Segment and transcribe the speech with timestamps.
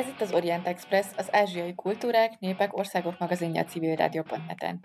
[0.00, 4.80] Ez itt az Orient Express, az ázsiai kultúrák, népek, országok magazinja civilrádió.net-en.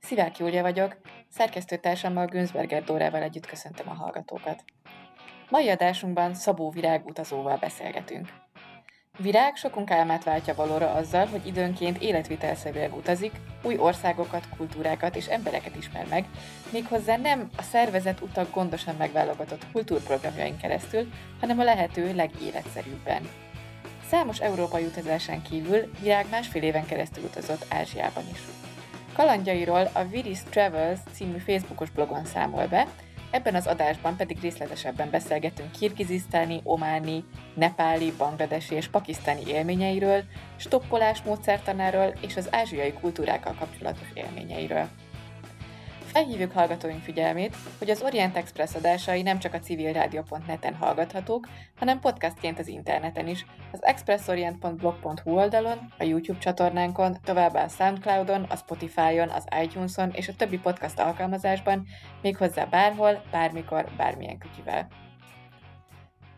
[0.00, 0.96] Szivák Júlia vagyok,
[1.28, 4.64] szerkesztőtársammal Günzberger Dórával együtt köszöntöm a hallgatókat.
[5.48, 8.28] Mai adásunkban Szabó Virág utazóval beszélgetünk.
[9.18, 13.32] Virág sokunk álmát váltja valóra azzal, hogy időnként életvitelszerűen utazik,
[13.62, 16.24] új országokat, kultúrákat és embereket ismer meg,
[16.72, 23.49] méghozzá nem a szervezet utak gondosan megválogatott kultúrprogramjain keresztül, hanem a lehető legéletszerűbben.
[24.10, 28.38] Számos európai utazásán kívül Virág másfél éven keresztül utazott Ázsiában is.
[29.12, 32.86] Kalandjairól a Viris Travels című Facebookos blogon számol be,
[33.30, 37.24] ebben az adásban pedig részletesebben beszélgetünk kirgizisztáni, ománi,
[37.54, 40.22] nepáli, bangladesi és pakisztáni élményeiről,
[40.56, 44.88] stoppolás módszertanáról és az ázsiai kultúrákkal kapcsolatos élményeiről.
[46.12, 52.58] Felhívjuk hallgatóink figyelmét, hogy az Orient Express adásai nem csak a civilradio.net-en hallgathatók, hanem podcastként
[52.58, 59.44] az interneten is, az expressorient.blog.hu oldalon, a YouTube csatornánkon, továbbá a Soundcloudon, a Spotify-on, az
[59.62, 61.86] iTunes-on és a többi podcast alkalmazásban,
[62.22, 64.88] méghozzá bárhol, bármikor, bármilyen kütyüvel.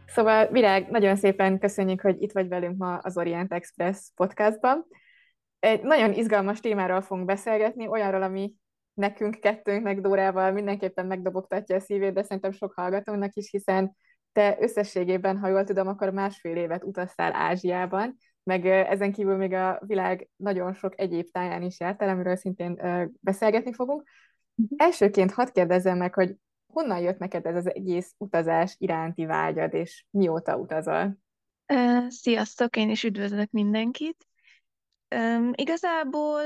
[0.07, 4.87] Szóval, Virág, nagyon szépen köszönjük, hogy itt vagy velünk ma az Orient Express podcastban.
[5.59, 8.53] Egy nagyon izgalmas témáról fogunk beszélgetni, olyanról, ami
[8.95, 13.97] nekünk kettőnknek Dórával mindenképpen megdobogtatja a szívét, de szerintem sok hallgatónak is, hiszen
[14.33, 19.81] te összességében, ha jól tudom, akkor másfél évet utaztál Ázsiában, meg ezen kívül még a
[19.87, 22.81] világ nagyon sok egyéb táján is jártál, amiről szintén
[23.21, 24.09] beszélgetni fogunk.
[24.55, 24.87] Uh-huh.
[24.87, 26.37] Elsőként hadd kérdezzem meg, hogy
[26.73, 31.17] honnan jött neked ez az egész utazás iránti vágyad, és mióta utazol?
[32.09, 34.27] Sziasztok, én is üdvözlök mindenkit.
[35.17, 36.43] Um, igazából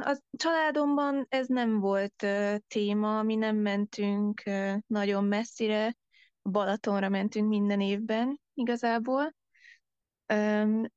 [0.00, 2.26] a családomban ez nem volt
[2.66, 4.42] téma, mi nem mentünk
[4.86, 5.96] nagyon messzire,
[6.42, 9.34] Balatonra mentünk minden évben igazából,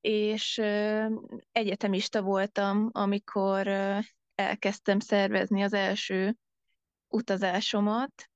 [0.02, 0.58] és
[1.52, 3.68] egyetemista voltam, amikor
[4.36, 6.36] elkezdtem szervezni az első
[7.08, 8.30] utazásomat.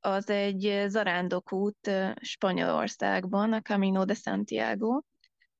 [0.00, 1.90] Az egy zarándokút
[2.20, 5.00] Spanyolországban, a Camino de Santiago,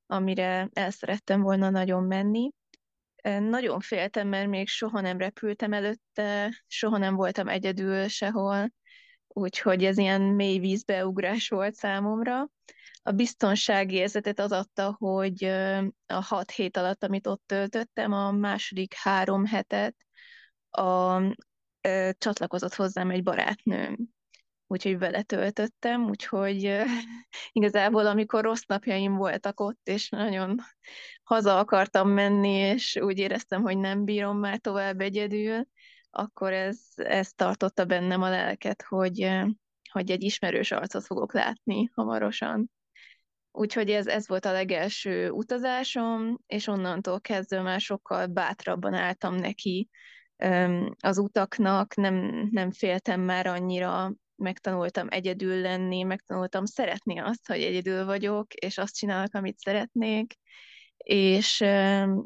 [0.06, 2.50] amire el szerettem volna nagyon menni
[3.22, 8.72] nagyon féltem, mert még soha nem repültem előtte, soha nem voltam egyedül sehol,
[9.28, 12.48] úgyhogy ez ilyen mély vízbeugrás volt számomra.
[13.02, 15.44] A biztonsági érzetet az adta, hogy
[16.06, 19.96] a hat hét alatt, amit ott töltöttem, a második három hetet
[20.70, 21.34] a, a,
[22.18, 24.16] csatlakozott hozzám egy barátnőm
[24.70, 26.82] úgyhogy vele töltöttem, úgyhogy
[27.52, 30.58] igazából amikor rossz napjaim voltak ott, és nagyon
[31.22, 35.66] haza akartam menni, és úgy éreztem, hogy nem bírom már tovább egyedül,
[36.10, 39.30] akkor ez, ez tartotta bennem a lelket, hogy,
[39.92, 42.70] hogy egy ismerős arcot fogok látni hamarosan.
[43.52, 49.88] Úgyhogy ez, ez volt a legelső utazásom, és onnantól kezdve már sokkal bátrabban álltam neki
[51.00, 58.04] az utaknak, nem, nem féltem már annyira megtanultam egyedül lenni, megtanultam szeretni azt, hogy egyedül
[58.04, 60.34] vagyok, és azt csinálok, amit szeretnék,
[60.96, 61.64] és,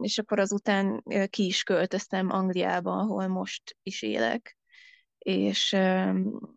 [0.00, 4.56] és akkor azután ki is költöztem Angliába, ahol most is élek,
[5.18, 5.72] és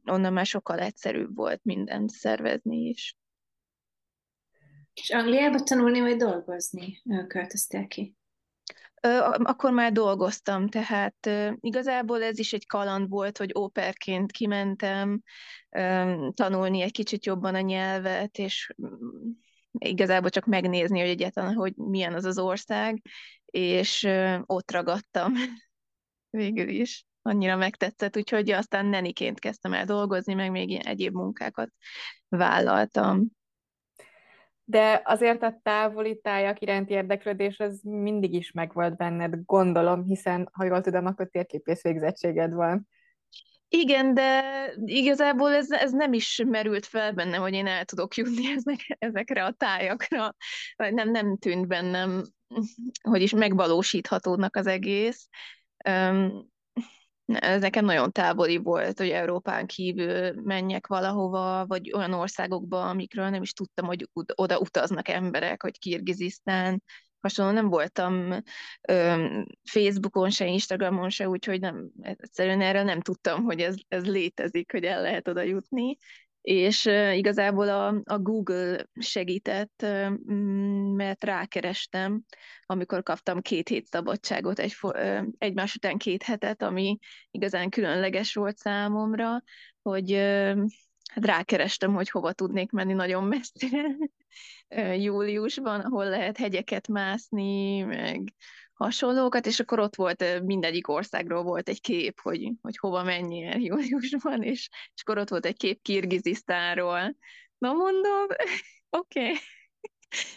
[0.05, 3.17] onnan már sokkal egyszerűbb volt mindent szervezni is.
[4.93, 8.15] És Angliába tanulni vagy dolgozni költöztél ki?
[9.43, 11.29] Akkor már dolgoztam, tehát
[11.59, 15.21] igazából ez is egy kaland volt, hogy óperként kimentem
[16.33, 19.29] tanulni egy kicsit jobban a nyelvet, és mm,
[19.71, 23.01] igazából csak megnézni, hogy egyáltalán, hogy milyen az az ország,
[23.45, 24.07] és
[24.45, 25.33] ott ragadtam
[26.29, 27.05] végül is.
[27.21, 31.69] Annyira megtetszett, úgyhogy aztán neniként kezdtem el dolgozni, meg még egyéb munkákat
[32.27, 33.27] vállaltam
[34.65, 40.63] de azért a távoli tájak iránti érdeklődés az mindig is megvolt benned, gondolom, hiszen, ha
[40.63, 42.87] jól tudom, akkor térképész végzettséged van.
[43.67, 44.43] Igen, de
[44.85, 49.43] igazából ez, ez nem is merült fel bennem, hogy én el tudok jutni ezek, ezekre
[49.43, 50.35] a tájakra.
[50.75, 52.23] Nem, nem tűnt bennem,
[53.01, 55.27] hogy is megvalósíthatódnak az egész
[57.25, 63.41] ez nekem nagyon távoli volt, hogy Európán kívül menjek valahova, vagy olyan országokba, amikről nem
[63.41, 66.83] is tudtam, hogy oda utaznak emberek, hogy Kirgizisztán,
[67.19, 68.43] hasonló nem voltam
[68.87, 69.25] ö,
[69.63, 74.83] Facebookon se, Instagramon se, úgyhogy nem, egyszerűen erről nem tudtam, hogy ez, ez létezik, hogy
[74.83, 75.97] el lehet oda jutni
[76.45, 79.85] és igazából a, a Google segített,
[80.95, 82.23] mert rákerestem,
[82.65, 84.75] amikor kaptam két hét szabadságot, egy,
[85.37, 86.97] egymás után két hetet, ami
[87.31, 89.43] igazán különleges volt számomra,
[89.81, 90.11] hogy
[91.13, 93.95] hát rákerestem, hogy hova tudnék menni nagyon messzire.
[95.03, 98.33] Júliusban, ahol lehet hegyeket mászni, meg
[98.75, 104.43] hasonlókat, és akkor ott volt mindegyik országról volt egy kép, hogy, hogy hova menjél júliusban,
[104.43, 107.15] és, és akkor ott volt egy kép Kirgizisztánról.
[107.57, 108.25] Na mondom,
[108.89, 109.19] oké.
[109.19, 109.33] Okay.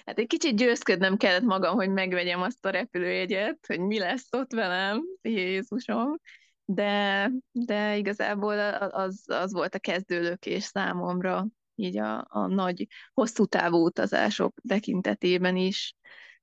[0.04, 4.52] Hát egy kicsit győzködnem kellett magam, hogy megvegyem azt a repülőjegyet, hogy mi lesz ott
[4.52, 6.16] velem, Jézusom.
[6.64, 13.84] De, de igazából az, az volt a kezdőlökés számomra, így a, a nagy, hosszú távú
[13.84, 15.94] utazások tekintetében is.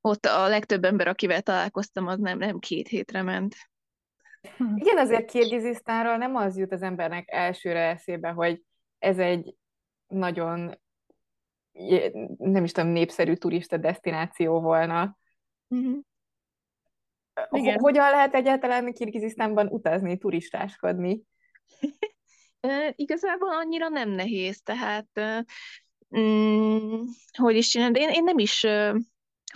[0.06, 3.56] Ott a legtöbb ember, akivel találkoztam, az nem, nem két hétre ment.
[4.76, 8.64] Igen, azért Kirgizisztánról nem az jut az embernek elsőre eszébe, hogy
[9.00, 9.56] ez egy
[10.08, 10.80] nagyon
[12.38, 15.18] nem is tudom, népszerű turista destináció volna.
[15.76, 15.98] Mm-hmm.
[17.50, 17.80] Igen.
[17.80, 21.22] Hogyan lehet egyáltalán Kirgizisztánban utazni, turistáskodni?
[22.96, 25.10] Igazából annyira nem nehéz, tehát
[26.18, 27.02] mm,
[27.38, 28.66] hogy is csinálni, én, én nem is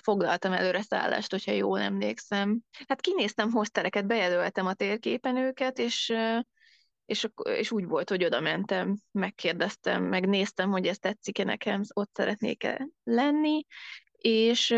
[0.09, 2.59] foglaltam előre szállást, hogyha jól emlékszem.
[2.87, 6.13] Hát kinéztem hosteleket, bejelöltem a térképen őket, és
[7.05, 12.87] és, és úgy volt, hogy oda mentem, megkérdeztem, megnéztem, hogy ez tetszik-e nekem, ott szeretnék-e
[13.03, 13.65] lenni,
[14.17, 14.75] és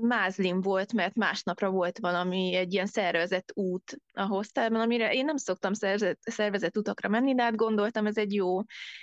[0.00, 5.36] mázlim volt, mert másnapra volt valami, egy ilyen szervezett út a hostelben, amire én nem
[5.36, 8.60] szoktam szervezett, szervezett utakra menni, de hát gondoltam, ez egy jó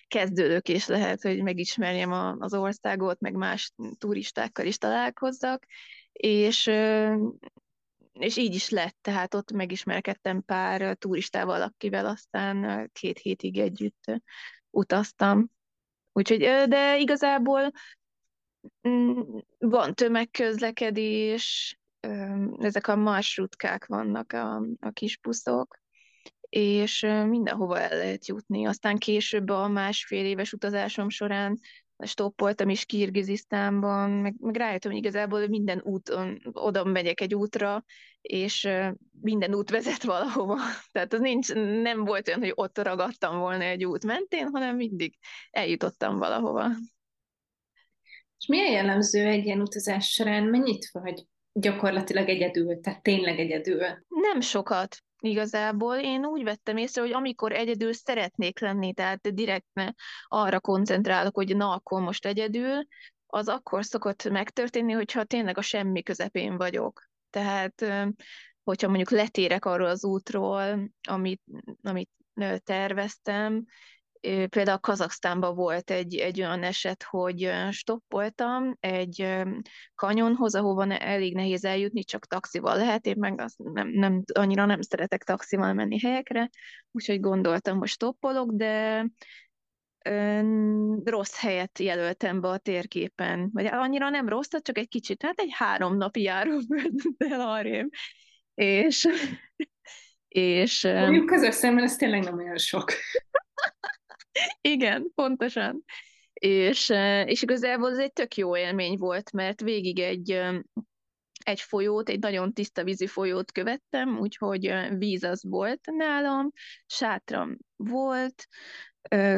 [0.07, 5.65] kezdődőkés lehet, hogy megismerjem a, az országot, meg más turistákkal is találkozzak,
[6.11, 6.71] és
[8.11, 14.21] és így is lett, tehát ott megismerkedtem pár turistával, akivel aztán két hétig együtt
[14.69, 15.49] utaztam.
[16.11, 17.71] Úgyhogy, de igazából
[19.59, 21.75] van tömegközlekedés,
[22.59, 25.79] ezek a marsrutkák vannak, a, a kis buszok,
[26.49, 28.65] és mindenhova el lehet jutni.
[28.65, 31.59] Aztán később a másfél éves utazásom során
[32.05, 37.83] stoppoltam is Kirgizisztánban, meg, meg rájöttem, hogy igazából minden úton, oda megyek egy útra,
[38.21, 38.69] és
[39.21, 40.57] minden út vezet valahova.
[40.91, 45.17] Tehát az nincs, nem volt olyan, hogy ott ragadtam volna egy út mentén, hanem mindig
[45.51, 46.67] eljutottam valahova.
[48.41, 50.43] És milyen jellemző egy ilyen utazás során?
[50.43, 53.81] Mennyit vagy gyakorlatilag egyedül, tehát tényleg egyedül?
[54.07, 55.95] Nem sokat igazából.
[55.95, 59.65] Én úgy vettem észre, hogy amikor egyedül szeretnék lenni, tehát direkt
[60.27, 62.85] arra koncentrálok, hogy na, akkor most egyedül,
[63.25, 67.09] az akkor szokott megtörténni, hogyha tényleg a semmi közepén vagyok.
[67.29, 67.85] Tehát,
[68.63, 71.41] hogyha mondjuk letérek arról az útról, amit,
[71.81, 72.09] amit
[72.63, 73.65] terveztem,
[74.49, 79.27] például Kazaksztánban volt egy, egy olyan eset, hogy stoppoltam egy
[79.95, 84.81] kanyonhoz, ahova elég nehéz eljutni, csak taxival lehet, én meg azt nem, nem, annyira nem
[84.81, 86.49] szeretek taxival menni helyekre,
[86.91, 89.05] úgyhogy gondoltam, hogy stoppolok, de
[91.03, 95.51] rossz helyet jelöltem be a térképen, vagy annyira nem rossz, csak egy kicsit, hát egy
[95.51, 97.89] három napi járóföld el arrém.
[98.53, 99.07] És,
[100.27, 100.83] és...
[100.83, 102.91] Mondjuk közös szemben ez tényleg nem olyan sok.
[104.61, 105.83] Igen, pontosan.
[106.33, 106.89] És,
[107.25, 110.41] és igazából ez egy tök jó élmény volt, mert végig egy,
[111.43, 116.51] egy folyót, egy nagyon tiszta vízi folyót követtem, úgyhogy víz az volt nálam,
[116.85, 118.47] sátram volt,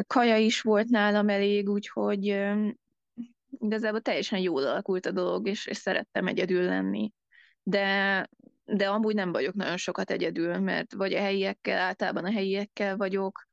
[0.06, 2.40] kaja is volt nálam elég, úgyhogy
[3.58, 7.12] igazából teljesen jól alakult a dolog, és, és szerettem egyedül lenni.
[7.62, 8.28] De,
[8.64, 13.48] de amúgy nem vagyok nagyon sokat egyedül, mert vagy a helyiekkel, általában a helyiekkel vagyok,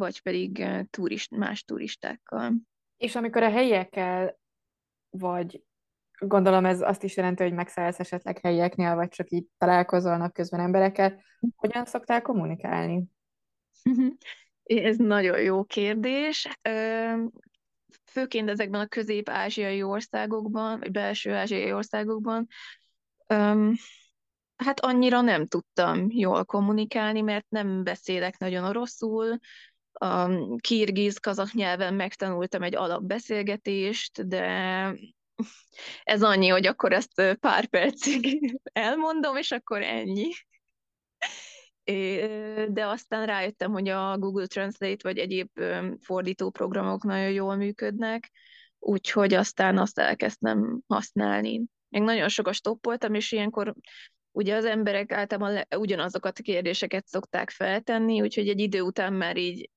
[0.00, 2.52] vagy pedig turist, más turistákkal.
[2.96, 4.38] És amikor a helyiekkel
[5.10, 5.62] vagy,
[6.18, 11.22] gondolom ez azt is jelenti, hogy megszállsz esetleg helyieknél, vagy csak így találkozol napközben emberekkel,
[11.56, 13.04] hogyan szoktál kommunikálni?
[14.64, 16.48] Ez nagyon jó kérdés.
[18.04, 22.46] Főként ezekben a közép-ázsiai országokban, vagy belső-ázsiai országokban,
[24.56, 29.38] hát annyira nem tudtam jól kommunikálni, mert nem beszélek nagyon oroszul,
[29.92, 34.44] a kirgiz, kazak nyelven megtanultam egy alapbeszélgetést, de
[36.02, 40.28] ez annyi, hogy akkor ezt pár percig elmondom, és akkor ennyi.
[42.68, 45.48] De aztán rájöttem, hogy a Google Translate vagy egyéb
[46.00, 48.30] fordító programok nagyon jól működnek,
[48.78, 51.62] úgyhogy aztán azt elkezdtem használni.
[51.88, 53.74] Még nagyon sokat stoppoltam, és ilyenkor
[54.32, 59.36] ugye az emberek általában le, ugyanazokat a kérdéseket szokták feltenni, úgyhogy egy idő után már
[59.36, 59.70] így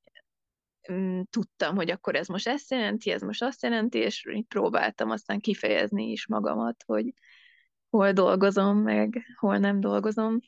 [1.30, 5.40] tudtam, hogy akkor ez most ezt jelenti, ez most azt jelenti, és így próbáltam aztán
[5.40, 7.14] kifejezni is magamat, hogy
[7.90, 10.40] hol dolgozom, meg hol nem dolgozom.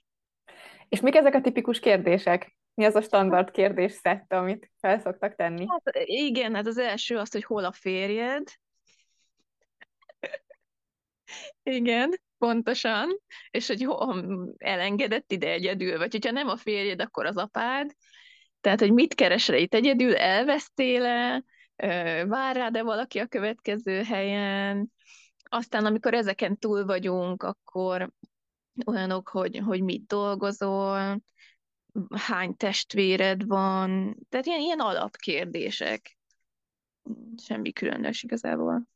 [0.90, 2.56] És mik ezek a tipikus kérdések?
[2.74, 5.66] Mi az a standard kérdés szett, amit fel szoktak tenni?
[5.68, 8.48] Hát igen, hát az első az, hogy hol a férjed.
[11.64, 13.20] igen, pontosan.
[13.52, 17.92] És hogy hol elengedett ide egyedül, vagy hogyha nem a férjed, akkor az apád.
[18.66, 21.44] Tehát, hogy mit keresel itt egyedül, elvesztél-e,
[22.26, 24.92] vár rád-e valaki a következő helyen,
[25.44, 28.12] aztán amikor ezeken túl vagyunk, akkor
[28.86, 31.22] olyanok, hogy, hogy mit dolgozol,
[32.16, 36.18] hány testvéred van, tehát ilyen, ilyen alapkérdések.
[37.38, 38.88] Semmi különös igazából.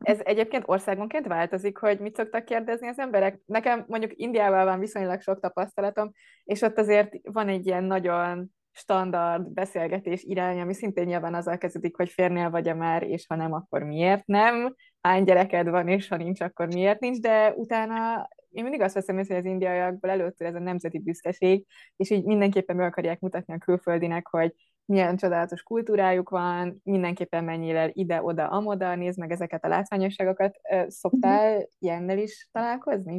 [0.00, 3.40] Ez egyébként országonként változik, hogy mit szoktak kérdezni az emberek.
[3.46, 6.12] Nekem mondjuk Indiával van viszonylag sok tapasztalatom,
[6.44, 11.96] és ott azért van egy ilyen nagyon standard beszélgetés irány, ami szintén nyilván azzal kezdődik,
[11.96, 16.16] hogy férnél vagy-e már, és ha nem, akkor miért nem, hány gyereked van, és ha
[16.16, 20.48] nincs, akkor miért nincs, de utána én mindig azt veszem észre, hogy az indiaiakból előttől
[20.48, 21.66] ez a nemzeti büszkeség,
[21.96, 24.54] és így mindenképpen meg akarják mutatni a külföldinek, hogy
[24.84, 30.56] milyen csodálatos kultúrájuk van, mindenképpen el ide-oda, amoda, nézd meg ezeket a látványosságokat.
[30.88, 31.62] Szoktál mm-hmm.
[31.78, 33.16] ilyennel is találkozni?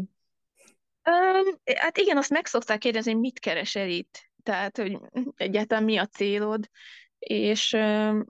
[1.10, 5.00] Um, hát igen, azt meg szokták kérdezni, hogy mit keresel itt tehát hogy
[5.36, 6.70] egyáltalán mi a célod,
[7.24, 7.78] és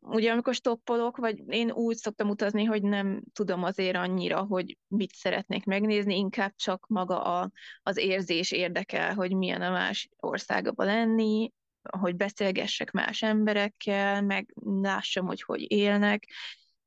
[0.02, 5.14] ugye amikor stoppolok, vagy én úgy szoktam utazni, hogy nem tudom azért annyira, hogy mit
[5.14, 7.52] szeretnék megnézni, inkább csak maga a,
[7.84, 11.52] az érzés érdekel, hogy milyen a más országban lenni,
[12.00, 16.30] hogy beszélgessek más emberekkel, meg lássam, hogy hogy élnek,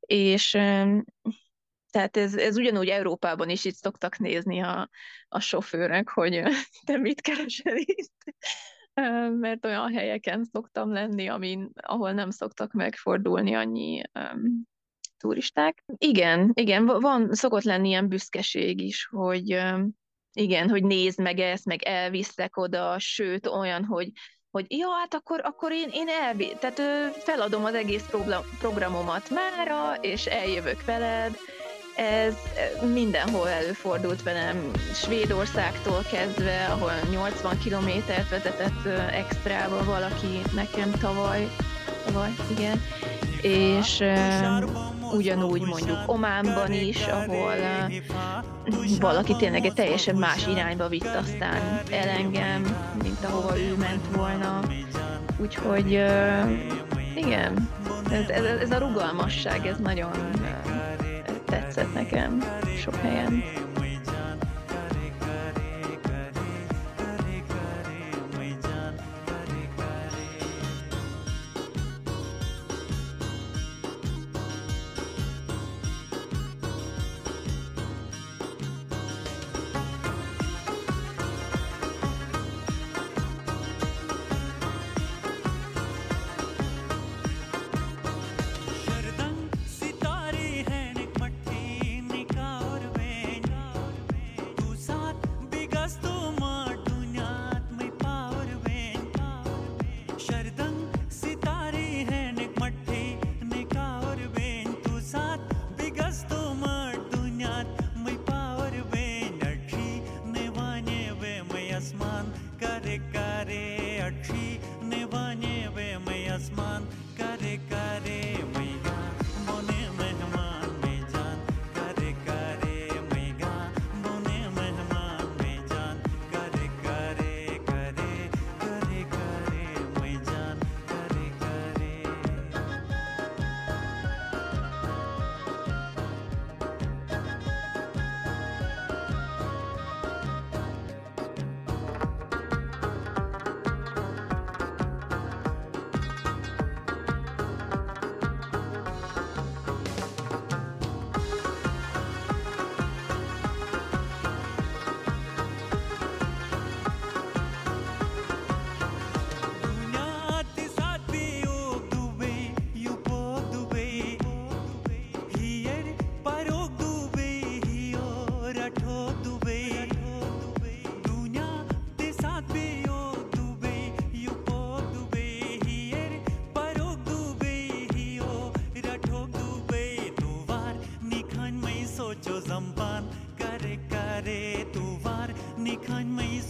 [0.01, 0.51] és
[1.91, 4.91] tehát ez, ez ugyanúgy Európában is itt szoktak nézni a,
[5.29, 6.43] a sofőrök, hogy
[6.85, 8.13] te mit keresel itt
[9.31, 14.63] mert olyan helyeken szoktam lenni, amin, ahol nem szoktak megfordulni annyi um,
[15.17, 15.85] turisták.
[15.97, 19.91] Igen, igen, van, szokott lenni ilyen büszkeség is, hogy um,
[20.33, 24.11] igen, hogy nézd meg ezt, meg elviszek oda, sőt olyan, hogy
[24.51, 26.81] hogy ja, hát akkor, akkor én, én elvi, tehát
[27.13, 28.11] feladom az egész
[28.59, 31.37] programomat mára, és eljövök veled,
[31.97, 32.35] ez
[32.93, 41.49] mindenhol előfordult velem, Svédországtól kezdve, ahol 80 kilométert vezetett extrával valaki nekem tavaly,
[42.05, 42.83] tavaly, igen,
[43.43, 44.03] és
[45.13, 47.55] ugyanúgy mondjuk Ománban is, ahol
[49.01, 54.61] valaki tényleg egy teljesen más irányba vitt aztán el engem, mint ahova ő ment volna.
[55.37, 55.91] Úgyhogy
[57.15, 57.71] igen,
[58.11, 60.11] ez, ez, ez a rugalmasság, ez nagyon
[61.47, 62.43] tetszett nekem
[62.77, 63.43] sok helyen.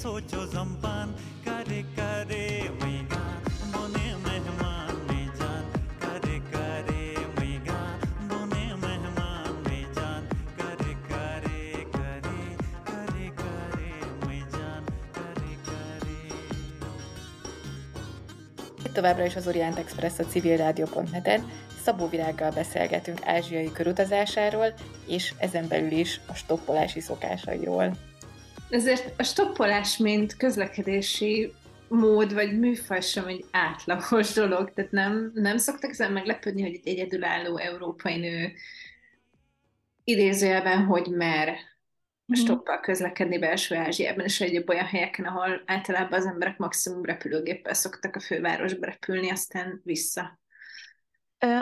[0.03, 1.13] सोचो जम्पान
[1.45, 2.45] करे करे
[2.81, 3.25] मैगा
[3.73, 5.65] बोने मेहमान ने जान
[6.03, 7.05] करे करे
[7.39, 7.81] मैगा
[8.31, 10.23] बोने मेहमान ने जान
[10.59, 11.63] करे करे
[11.97, 12.43] करे
[12.89, 13.93] करे करे
[14.27, 14.83] मैजान
[15.17, 16.29] करे करे
[18.97, 21.41] Továbbra is az Orient Express a civilrádió.net-en,
[21.85, 24.75] Szabó Virággal beszélgetünk ázsiai körutazásáról,
[25.07, 28.06] és ezen belül is a stoppolási szokásairól.
[28.71, 31.53] Ezért a stoppolás, mint közlekedési
[31.89, 36.89] mód vagy műfaj sem egy átlagos dolog, tehát nem, nem szoktak ezen meglepődni, hogy egy
[36.89, 38.53] egyedülálló európai nő
[40.05, 41.49] idézőjelben, hogy mer
[42.25, 42.41] mhm.
[42.41, 48.17] stoppal közlekedni belső Ázsiában, és egyéb olyan helyeken, ahol általában az emberek maximum repülőgéppel szoktak
[48.17, 50.41] a fővárosba repülni, aztán vissza.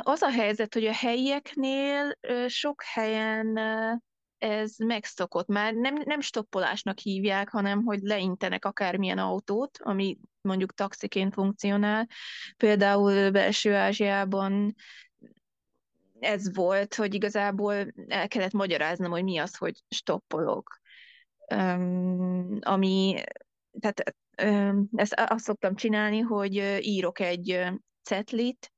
[0.02, 3.58] Az a helyzet, hogy a helyieknél sok helyen
[4.44, 5.46] ez megszokott.
[5.46, 12.08] Már nem, nem stoppolásnak hívják, hanem hogy leintenek akármilyen autót, ami mondjuk taxiként funkcionál.
[12.56, 14.74] Például belső Ázsiában
[16.20, 17.74] ez volt, hogy igazából
[18.08, 20.78] el kellett magyaráznom, hogy mi az, hogy stoppolok.
[21.54, 23.22] Um, ami,
[23.80, 27.64] tehát um, ezt azt szoktam csinálni, hogy írok egy
[28.02, 28.72] cetlit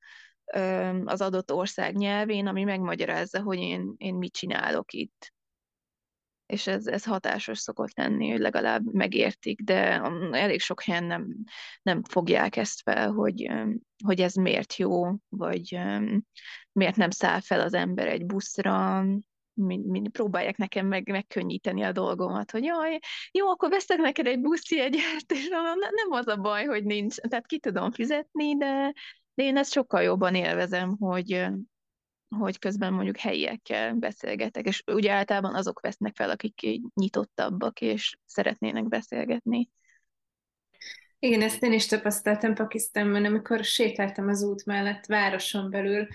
[0.57, 5.35] um, az adott ország nyelvén, ami megmagyarázza, hogy én, én mit csinálok itt
[6.47, 10.01] és ez, ez hatásos szokott lenni, hogy legalább megértik, de
[10.31, 11.37] elég sok helyen nem,
[11.83, 13.51] nem fogják ezt fel, hogy,
[14.05, 15.79] hogy ez miért jó, vagy
[16.73, 19.05] miért nem száll fel az ember egy buszra,
[19.53, 22.99] mind, mind próbálják nekem meg, megkönnyíteni a dolgomat, hogy jaj,
[23.33, 27.59] jó, akkor veszek neked egy buszjegyet, és nem az a baj, hogy nincs, tehát ki
[27.59, 28.93] tudom fizetni, de,
[29.35, 31.49] de én ezt sokkal jobban élvezem, hogy,
[32.29, 38.89] hogy közben mondjuk helyiekkel beszélgetek, és ugye általában azok vesznek fel, akik nyitottabbak, és szeretnének
[38.89, 39.71] beszélgetni.
[41.19, 46.07] Igen, ezt én is tapasztaltam Pakisztánban, amikor sétáltam az út mellett, városon belül,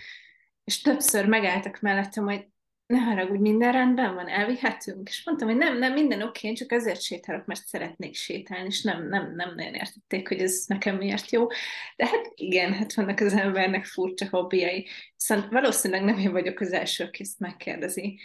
[0.63, 2.47] és többször megálltak mellettem, hogy
[2.91, 5.09] ne haragudj, minden rendben van, elvihetünk?
[5.09, 8.81] És mondtam, hogy nem, nem, minden oké, én csak azért sétálok, mert szeretnék sétálni, és
[8.81, 11.47] nem, nem, nem nagyon értették, hogy ez nekem miért jó.
[11.95, 14.87] De hát igen, hát vannak az embernek furcsa hobbiai.
[15.15, 18.19] Szóval valószínűleg nem én vagyok az első, aki ezt megkérdezi.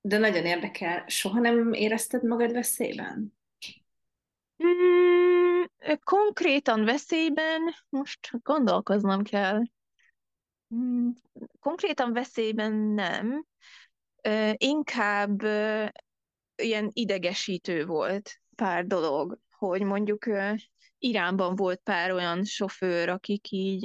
[0.00, 3.40] De nagyon érdekel, soha nem érezted magad veszélyben?
[4.64, 5.62] Mm,
[6.04, 9.62] konkrétan veszélyben most gondolkoznom kell.
[10.74, 11.08] Mm,
[11.60, 13.44] konkrétan veszélyben nem,
[14.52, 15.42] inkább
[16.56, 20.26] ilyen idegesítő volt pár dolog, hogy mondjuk
[20.98, 23.84] Iránban volt pár olyan sofőr, akik így,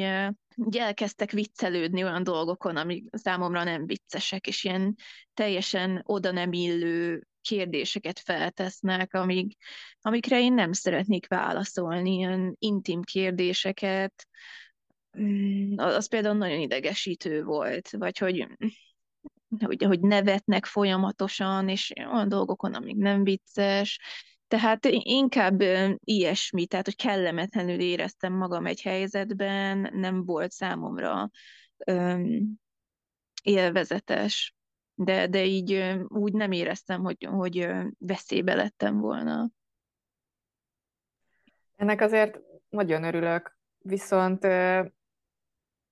[0.65, 4.95] így elkezdtek viccelődni olyan dolgokon, amik számomra nem viccesek, és ilyen
[5.33, 9.57] teljesen oda nem illő kérdéseket feltesznek, amik,
[10.01, 14.27] amikre én nem szeretnék válaszolni, ilyen intim kérdéseket,
[15.75, 18.47] az például nagyon idegesítő volt, vagy hogy,
[19.65, 23.99] hogy, hogy nevetnek folyamatosan, és olyan dolgokon, amik nem vicces,
[24.47, 25.61] tehát inkább
[25.99, 31.29] ilyesmi, tehát hogy kellemetlenül éreztem magam egy helyzetben, nem volt számomra
[31.77, 32.59] öm,
[33.43, 34.55] élvezetes,
[34.93, 39.49] de, de így úgy nem éreztem, hogy, hogy veszélybe lettem volna.
[41.75, 44.43] Ennek azért nagyon örülök, viszont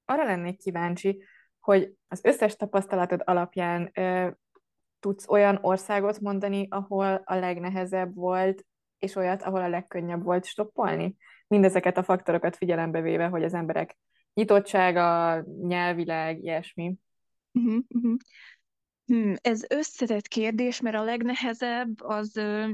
[0.05, 1.23] arra lennék kíváncsi,
[1.59, 4.29] hogy az összes tapasztalatod alapján ö,
[4.99, 8.65] tudsz olyan országot mondani, ahol a legnehezebb volt,
[8.99, 11.15] és olyat, ahol a legkönnyebb volt stoppolni?
[11.47, 13.97] Mindezeket a faktorokat figyelembe véve, hogy az emberek
[14.33, 16.95] nyitottsága, nyelvileg, ilyesmi.
[17.51, 18.15] Uh-huh, uh-huh.
[19.05, 22.71] Hmm, ez összetett kérdés, mert a legnehezebb az ö,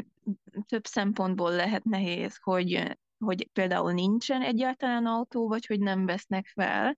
[0.67, 6.97] több szempontból lehet nehéz, hogy, hogy például nincsen egyáltalán autó, vagy hogy nem vesznek fel.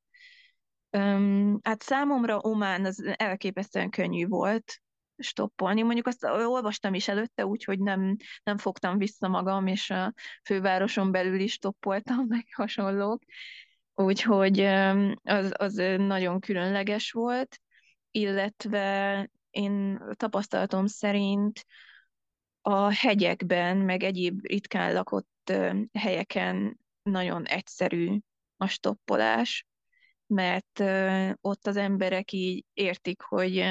[0.95, 4.81] Öm, hát számomra Omán az elképesztően könnyű volt
[5.17, 5.81] stoppolni.
[5.81, 11.39] Mondjuk azt olvastam is előtte, úgyhogy nem, nem fogtam vissza magam, és a fővároson belül
[11.39, 13.23] is stoppoltam, meg hasonlók.
[13.93, 14.59] Úgyhogy
[15.23, 17.59] az, az nagyon különleges volt,
[18.11, 21.65] illetve én tapasztalatom szerint
[22.61, 25.53] a hegyekben, meg egyéb ritkán lakott
[25.93, 28.17] helyeken nagyon egyszerű
[28.57, 29.65] a stoppolás
[30.33, 30.79] mert
[31.41, 33.63] ott az emberek így értik, hogy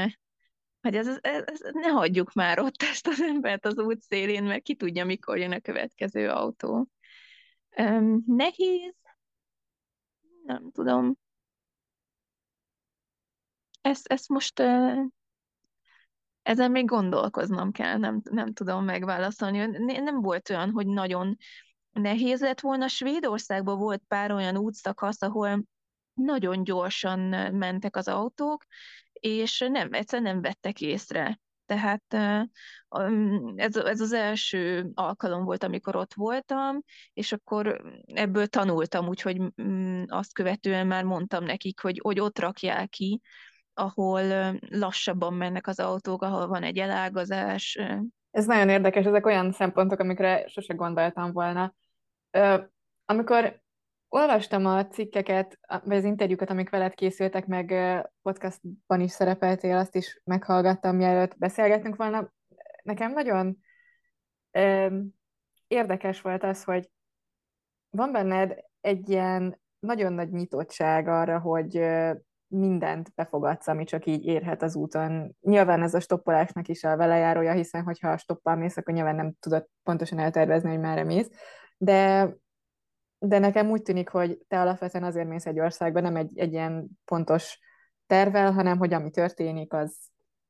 [0.83, 4.63] hogy ez, ez, ez, ne hagyjuk már ott ezt az embert az út szélén, mert
[4.63, 6.89] ki tudja, mikor jön a következő autó.
[8.27, 8.95] Nehéz?
[10.45, 11.17] Nem tudom.
[13.81, 15.05] Ezt, ezt most uh,
[16.43, 19.59] ezen még gondolkoznom kell, nem, nem tudom megválaszolni.
[20.01, 21.37] Nem volt olyan, hogy nagyon
[21.93, 22.89] nehéz lett volna.
[22.89, 25.65] Svédországban volt pár olyan útszakasz, ahol
[26.15, 27.21] nagyon gyorsan
[27.55, 28.65] mentek az autók,
[29.13, 31.41] és nem, egyszerűen nem vettek észre.
[31.67, 32.15] Tehát
[33.57, 40.03] ez, ez az első alkalom volt, amikor ott voltam, és akkor ebből tanultam, úgyhogy mm,
[40.07, 43.21] azt követően már mondtam nekik, hogy, hogy ott rakják ki,
[43.75, 47.79] ahol lassabban mennek az autók, ahol van egy elágazás.
[48.31, 51.75] Ez nagyon érdekes, ezek olyan szempontok, amikre sose gondoltam volna.
[53.05, 53.62] Amikor
[54.15, 57.75] olvastam a cikkeket, vagy az interjúkat, amik veled készültek, meg
[58.23, 62.33] podcastban is szerepeltél, azt is meghallgattam, mielőtt beszélgetünk volna.
[62.83, 63.59] Nekem nagyon
[65.67, 66.91] érdekes volt az, hogy
[67.91, 71.85] van benned egy ilyen nagyon nagy nyitottság arra, hogy
[72.47, 75.37] mindent befogadsz, ami csak így érhet az úton.
[75.41, 79.69] Nyilván ez a stoppolásnak is a velejárója, hiszen hogyha stoppal mész, akkor nyilván nem tudod
[79.83, 81.31] pontosan eltervezni, hogy merre mész,
[81.77, 82.31] de,
[83.25, 86.89] de nekem úgy tűnik, hogy te alapvetően azért mész egy országba, nem egy, egy ilyen
[87.05, 87.59] pontos
[88.07, 89.97] tervel, hanem hogy ami történik, az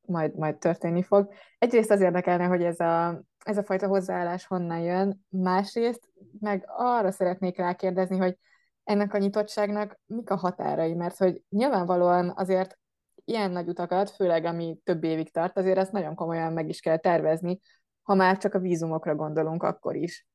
[0.01, 1.33] majd, majd történni fog.
[1.57, 6.09] Egyrészt az érdekelne, hogy ez a, ez a fajta hozzáállás honnan jön, másrészt
[6.39, 8.37] meg arra szeretnék rákérdezni, hogy
[8.83, 12.77] ennek a nyitottságnak mik a határai, mert hogy nyilvánvalóan azért
[13.25, 16.97] ilyen nagy utakat, főleg ami több évig tart, azért ezt nagyon komolyan meg is kell
[16.97, 17.59] tervezni,
[18.01, 20.27] ha már csak a vízumokra gondolunk, akkor is.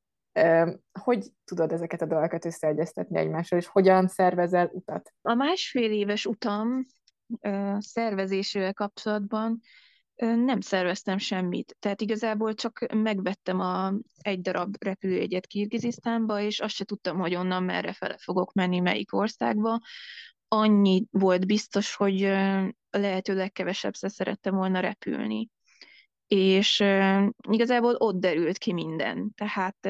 [1.01, 5.13] Hogy tudod ezeket a dolgokat összeegyeztetni egymással, és hogyan szervezel utat?
[5.23, 6.87] A másfél éves utam
[7.79, 9.61] szervezésével kapcsolatban
[10.17, 11.77] nem szerveztem semmit.
[11.79, 17.63] Tehát igazából csak megvettem a egy darab repülőjegyet Kirgizisztánba, és azt se tudtam, hogy onnan
[17.63, 19.81] merre fele fogok menni, melyik országba.
[20.49, 22.21] Annyi volt biztos, hogy
[22.91, 25.49] lehető legkevesebb szerettem volna repülni.
[26.29, 26.85] És
[27.51, 29.33] igazából ott derült ki minden.
[29.35, 29.89] Tehát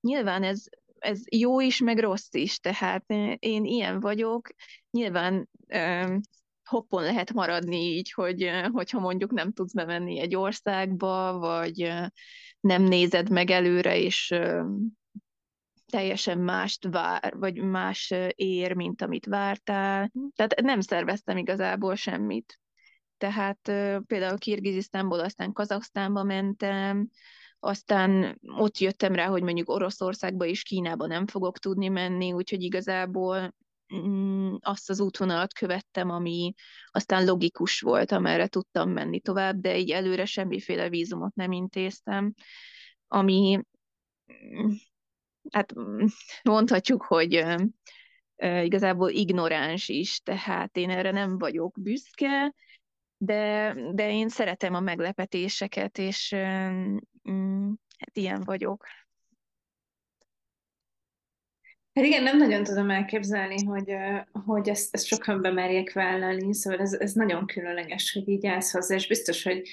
[0.00, 0.64] nyilván ez,
[0.98, 2.58] ez jó is, meg rossz is.
[2.58, 3.04] Tehát
[3.38, 4.48] én ilyen vagyok.
[4.90, 5.48] Nyilván
[6.64, 11.92] hoppon lehet maradni így, hogy, hogyha mondjuk nem tudsz bemenni egy országba, vagy
[12.60, 14.34] nem nézed meg előre, és
[15.86, 20.12] teljesen mást vár, vagy más ér, mint amit vártál.
[20.34, 22.60] Tehát nem szerveztem igazából semmit.
[23.22, 23.60] Tehát
[24.06, 27.08] például Kirgizisztánból aztán Kazaksztánba mentem,
[27.60, 33.54] aztán ott jöttem rá, hogy mondjuk Oroszországba és Kínába nem fogok tudni menni, úgyhogy igazából
[33.94, 36.54] Mm, azt az útvonalat követtem, ami
[36.86, 42.34] aztán logikus volt, amerre tudtam menni tovább, de így előre semmiféle vízumot nem intéztem,
[43.06, 43.60] ami
[44.32, 44.70] mm,
[45.50, 46.04] hát mm,
[46.42, 47.44] mondhatjuk, hogy
[48.62, 52.54] igazából ignoráns is, tehát én erre nem vagyok büszke,
[53.24, 56.34] de, de én szeretem a meglepetéseket, és
[57.98, 58.86] hát ilyen vagyok.
[61.92, 63.94] Hát igen, nem nagyon tudom elképzelni, hogy,
[64.44, 68.94] hogy ezt, ezt sokan bemerjék vállalni, szóval ez, ez nagyon különleges, hogy így állsz hozzá,
[68.94, 69.68] és biztos, hogy,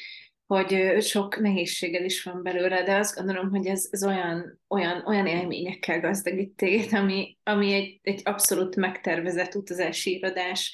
[0.46, 5.28] hogy sok nehézséggel is van belőle, de azt gondolom, hogy ez, ez olyan, olyan, olyan
[5.28, 10.74] élményekkel gazdagít téged, ami, ami egy, egy abszolút megtervezett utazási irodás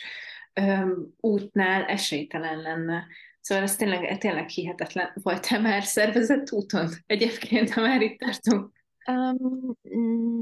[0.55, 3.07] öm, útnál esélytelen lenne.
[3.39, 5.11] Szóval ez tényleg, tényleg hihetetlen.
[5.13, 8.73] Volt-e már szervezett úton egyébként, ha már itt tartunk?
[9.07, 9.75] Um,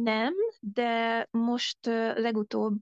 [0.04, 2.80] nem, de most uh, legutóbb,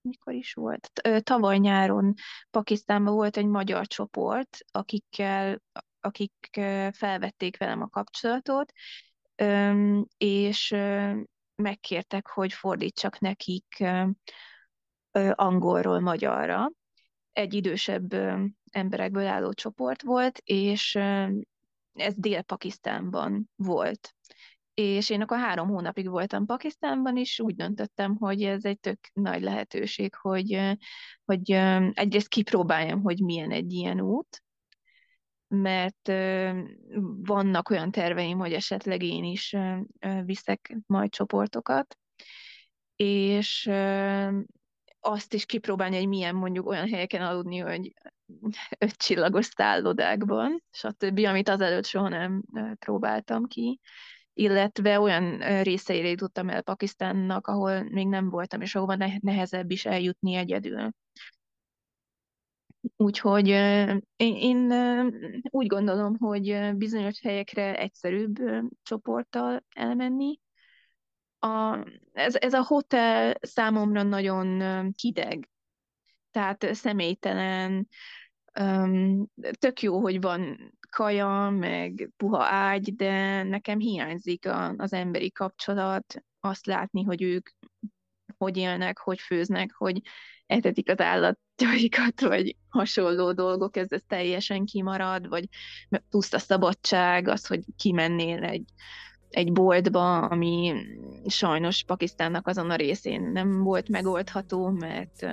[0.00, 0.90] mikor is volt?
[1.22, 2.14] Tavaly nyáron
[2.50, 5.62] Pakisztánban volt egy magyar csoport, akikkel,
[6.00, 8.72] akik uh, felvették velem a kapcsolatot,
[9.42, 11.16] um, és uh,
[11.54, 14.08] megkértek, hogy fordítsak nekik uh,
[15.34, 16.70] angolról magyarra.
[17.32, 18.14] Egy idősebb
[18.70, 20.94] emberekből álló csoport volt, és
[21.92, 24.14] ez Dél-Pakisztánban volt
[24.74, 29.42] és én akkor három hónapig voltam Pakisztánban, és úgy döntöttem, hogy ez egy tök nagy
[29.42, 30.76] lehetőség, hogy,
[31.24, 31.50] hogy
[31.92, 34.42] egyrészt kipróbáljam, hogy milyen egy ilyen út,
[35.48, 36.08] mert
[37.22, 39.56] vannak olyan terveim, hogy esetleg én is
[40.24, 41.98] viszek majd csoportokat,
[42.96, 43.70] és
[45.04, 47.92] azt is kipróbálni, hogy milyen mondjuk olyan helyeken aludni, hogy
[48.78, 52.42] öt csillagos szállodákban, stb., amit azelőtt soha nem
[52.78, 53.80] próbáltam ki
[54.34, 60.34] illetve olyan részeire jutottam el Pakisztánnak, ahol még nem voltam, és ahova nehezebb is eljutni
[60.34, 60.90] egyedül.
[62.96, 63.48] Úgyhogy
[64.16, 64.72] én
[65.42, 68.36] úgy gondolom, hogy bizonyos helyekre egyszerűbb
[68.82, 70.38] csoporttal elmenni.
[71.44, 74.60] A, ez, ez a hotel számomra nagyon
[75.00, 75.50] hideg,
[76.30, 77.88] tehát személytelen,
[79.58, 86.22] tök jó, hogy van kaja, meg puha ágy, de nekem hiányzik a, az emberi kapcsolat,
[86.40, 87.48] azt látni, hogy ők
[88.36, 90.00] hogy élnek, hogy főznek, hogy
[90.46, 95.48] etetik az állatjaikat, vagy hasonló dolgok, ez, ez teljesen kimarad, vagy
[96.10, 98.64] puszta szabadság, az, hogy kimennél egy,
[99.34, 100.74] egy boltba, ami
[101.26, 105.26] sajnos Pakisztánnak azon a részén nem volt megoldható, mert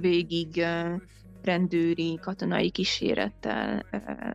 [0.00, 0.64] végig
[1.42, 3.84] rendőri, katonai kísérettel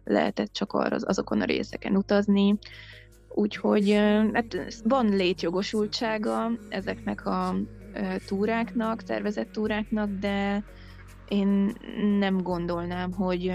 [0.03, 2.57] lehetett csak arra, azokon a részeken utazni.
[3.29, 3.91] Úgyhogy
[4.33, 7.55] hát van létjogosultsága ezeknek a
[8.27, 10.63] túráknak, szervezett túráknak, de
[11.27, 11.73] én
[12.19, 13.51] nem gondolnám, hogy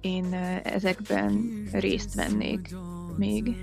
[0.00, 2.74] én ezekben részt vennék
[3.16, 3.56] még.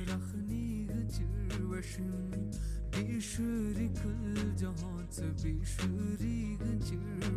[1.82, 2.54] Russian
[2.92, 6.62] Bishurikul Jahats Bishurig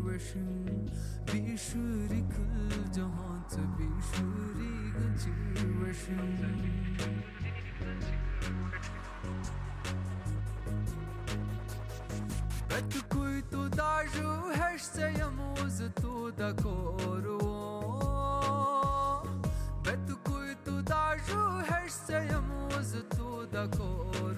[0.05, 0.91] Russian
[1.25, 4.97] Bishurikul Jahats Bishurig
[5.81, 6.33] Russian
[12.69, 14.31] Betkuy tu dažu
[14.61, 17.55] hešsejamuz tu da koruo
[19.85, 24.34] Bet kuj tu dažu hešsejamuz tu da koruo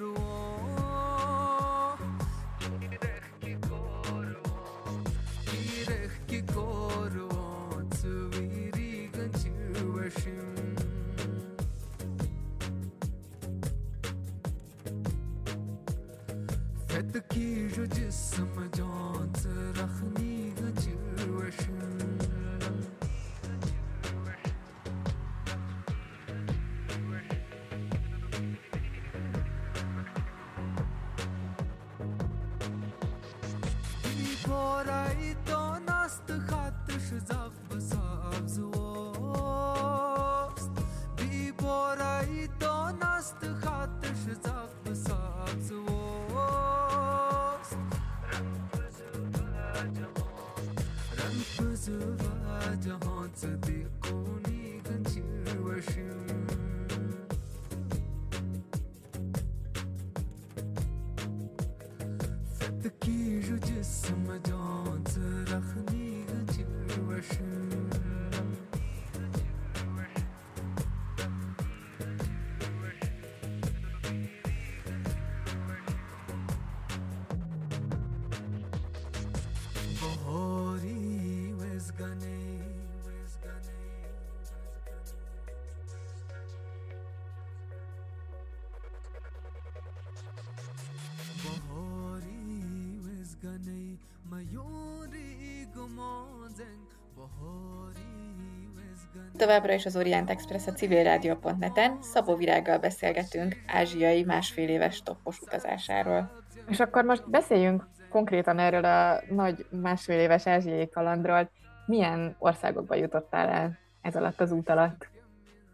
[95.76, 104.68] gomozeng Bahari wezgane Továbbra is az Orient Express a civilrádió.net-en Szabó Virággal beszélgetünk ázsiai másfél
[104.68, 106.30] éves toppos utazásáról.
[106.68, 111.50] És akkor most beszéljünk konkrétan erről a nagy másfél éves ázsiai kalandról.
[111.86, 115.15] Milyen országokba jutottál el ez alatt az út alatt?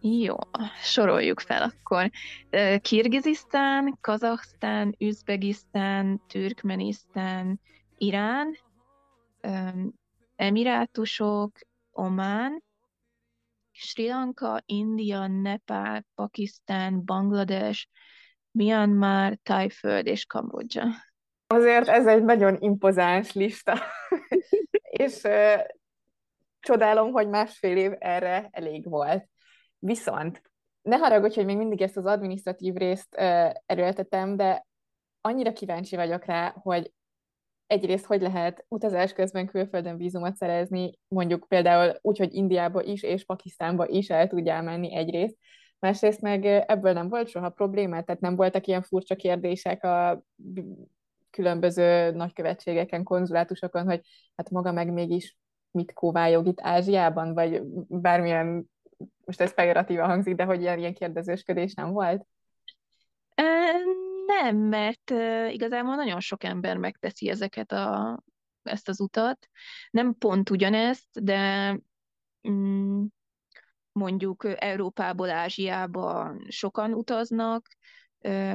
[0.04, 0.36] Jó,
[0.82, 2.10] soroljuk fel akkor.
[2.80, 7.60] Kirgizisztán, Kazaksztán, Üzbegisztán, Türkmenisztán,
[7.98, 8.56] Irán,
[10.36, 11.58] Emirátusok,
[11.90, 12.62] Omán,
[13.70, 17.88] Sri Lanka, India, Nepál, Pakisztán, Banglades,
[18.50, 20.84] Myanmar, Tájföld és Kambodzsa.
[21.46, 23.78] Azért ez egy nagyon impozáns lista,
[25.04, 25.54] és ö,
[26.60, 29.30] csodálom, hogy másfél év erre elég volt.
[29.84, 30.42] Viszont
[30.82, 34.66] ne haragudj, hogy még mindig ezt az adminisztratív részt ö, erőltetem, de
[35.20, 36.92] annyira kíváncsi vagyok rá, hogy
[37.66, 43.24] egyrészt hogy lehet utazás közben külföldön vízumot szerezni, mondjuk például úgy, hogy Indiába is és
[43.24, 45.36] Pakisztánba is el tudjál menni egyrészt,
[45.78, 50.22] másrészt meg ebből nem volt soha probléma, tehát nem voltak ilyen furcsa kérdések a
[51.30, 54.00] különböző nagykövetségeken, konzulátusokon, hogy
[54.36, 55.36] hát maga meg mégis
[55.70, 58.70] mit kóvályog itt Ázsiában, vagy bármilyen,
[59.24, 62.26] most ez pejoratívan hangzik, de hogy ilyen, ilyen kérdezősködés nem volt?
[64.26, 65.10] Nem, mert
[65.50, 68.22] igazából nagyon sok ember megteszi ezeket a,
[68.62, 69.48] ezt az utat.
[69.90, 71.78] Nem pont ugyanezt, de
[72.48, 73.04] mm,
[73.92, 77.68] mondjuk Európából Ázsiába sokan utaznak,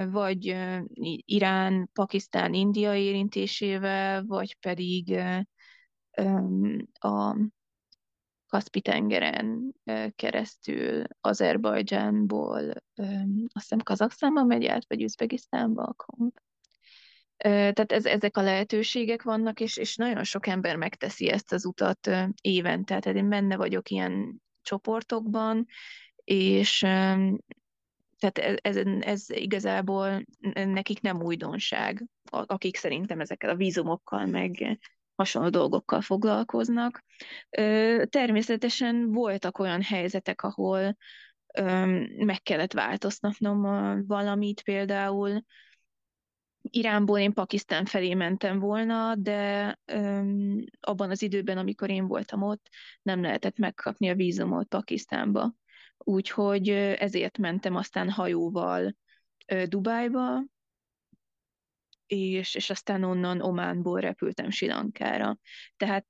[0.10, 0.58] vagy
[1.26, 5.20] Irán, Pakisztán, India érintésével, vagy pedig
[7.00, 7.36] a
[8.48, 12.70] Kaszpi-tengeren ö, keresztül Azerbajdzsánból,
[13.48, 16.28] azt hiszem Kazaksztánba megy át, vagy Üzbegisztánba akkor.
[17.38, 21.66] Ö, Tehát ez, ezek a lehetőségek vannak, és, és nagyon sok ember megteszi ezt az
[21.66, 22.10] utat
[22.42, 23.00] évente.
[23.00, 25.66] Tehát én benne vagyok ilyen csoportokban,
[26.24, 26.80] és
[28.20, 34.80] tehát ez, ez, ez igazából nekik nem újdonság, akik szerintem ezekkel a vízumokkal, meg
[35.18, 37.04] hasonló dolgokkal foglalkoznak.
[38.10, 40.98] Természetesen voltak olyan helyzetek, ahol
[42.18, 43.62] meg kellett változtatnom
[44.08, 45.42] valamit, például
[46.62, 49.80] Iránból én Pakisztán felé mentem volna, de
[50.80, 52.70] abban az időben, amikor én voltam ott,
[53.02, 55.54] nem lehetett megkapni a vízumot Pakisztánba.
[55.98, 58.96] Úgyhogy ezért mentem aztán hajóval
[59.66, 60.44] Dubájba,
[62.08, 65.38] és, és aztán onnan Ománból repültem Silankára.
[65.78, 66.06] Tehát,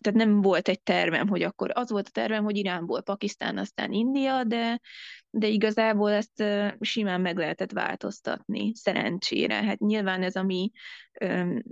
[0.00, 3.92] tehát nem volt egy tervem, hogy akkor az volt a tervem, hogy Iránból Pakisztán, aztán
[3.92, 4.80] India, de,
[5.30, 6.44] de igazából ezt
[6.80, 9.54] simán meg lehetett változtatni, szerencsére.
[9.54, 10.70] Hát nyilván ez a mi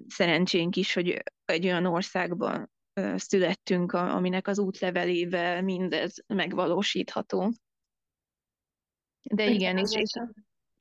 [0.07, 2.71] szerencsénk is, hogy egy olyan országban
[3.15, 7.53] születtünk, aminek az útlevelével mindez megvalósítható.
[9.23, 10.13] De igen, és,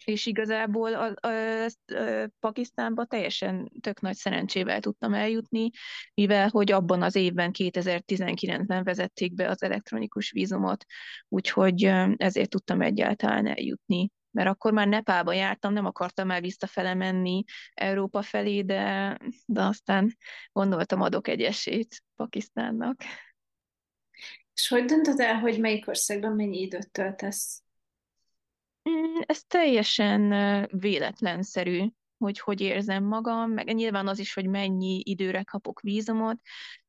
[0.06, 5.70] és igazából a, a, ezt a, Pakisztánba teljesen tök nagy szerencsével tudtam eljutni,
[6.14, 10.86] mivel hogy abban az évben, 2019-ben vezették be az elektronikus vízumot,
[11.28, 11.84] úgyhogy
[12.16, 14.12] ezért tudtam egyáltalán eljutni.
[14.32, 20.18] Mert akkor már Nepálba jártam, nem akartam már visszafele menni Európa felé, de, de aztán
[20.52, 23.02] gondoltam, adok egy esélyt Pakisztánnak.
[24.54, 27.61] És hogy döntöd el, hogy melyik országban mennyi időt töltesz?
[28.90, 30.30] Mm, ez teljesen
[30.72, 36.40] véletlenszerű, hogy hogy érzem magam, meg nyilván az is, hogy mennyi időre kapok vízumot.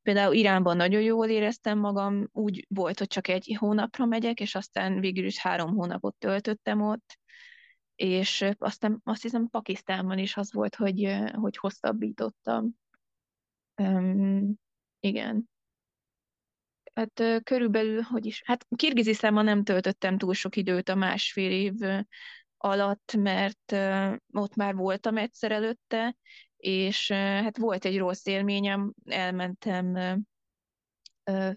[0.02, 5.00] Például Iránban nagyon jól éreztem magam, úgy volt, hogy csak egy hónapra megyek, és aztán
[5.00, 7.18] végül is három hónapot töltöttem ott,
[7.94, 12.70] és aztán azt hiszem Pakisztánban is az volt, hogy, hogy hosszabbítottam.
[13.76, 14.54] Um,
[15.00, 15.51] igen
[16.94, 21.74] hát körülbelül, hogy is, hát Kirgizisztánban nem töltöttem túl sok időt a másfél év
[22.56, 23.72] alatt, mert
[24.32, 26.16] ott már voltam egyszer előtte,
[26.56, 29.94] és hát volt egy rossz élményem, elmentem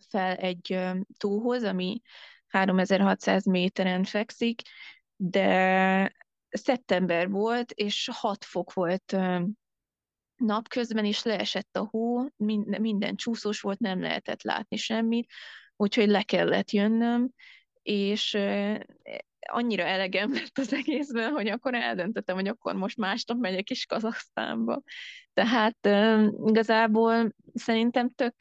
[0.09, 0.79] fel egy
[1.17, 2.01] tóhoz, ami
[2.47, 4.61] 3600 méteren fekszik,
[5.15, 6.13] de
[6.49, 9.17] szeptember volt, és 6 fok volt
[10.35, 15.31] napközben is leesett a hó, minden, minden csúszós volt, nem lehetett látni semmit,
[15.75, 17.29] úgyhogy le kellett jönnöm,
[17.81, 18.37] és
[19.47, 24.81] annyira elegem lett az egészben, hogy akkor eldöntöttem, hogy akkor most másnap megyek is Kazaksztánba.
[25.33, 25.77] Tehát
[26.45, 28.35] igazából szerintem tök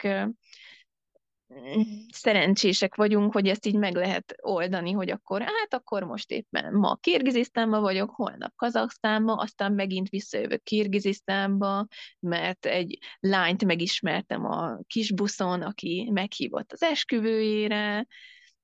[2.13, 6.95] szerencsések vagyunk, hogy ezt így meg lehet oldani, hogy akkor hát akkor most éppen ma
[6.95, 11.87] Kirgizisztánban vagyok, holnap Kazaksztánba, aztán megint visszajövök Kirgizisztánba,
[12.19, 18.07] mert egy lányt megismertem a kisbuszon, aki meghívott az esküvőjére,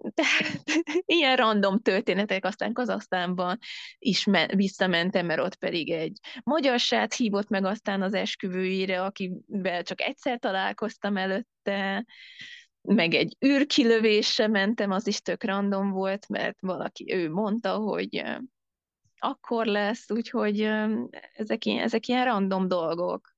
[0.14, 0.62] tehát
[1.07, 3.59] ilyen random történetek, aztán Kazaksztánban
[3.98, 9.83] is me- visszamentem, mert ott pedig egy magyar srác hívott meg aztán az esküvőjére, akivel
[9.83, 12.05] csak egyszer találkoztam előtte,
[12.83, 18.25] meg egy űrkilövésre mentem, az is tök random volt, mert valaki, ő mondta, hogy
[19.19, 20.61] akkor lesz, úgyhogy
[21.33, 23.35] ezek ilyen, ezek ilyen random dolgok.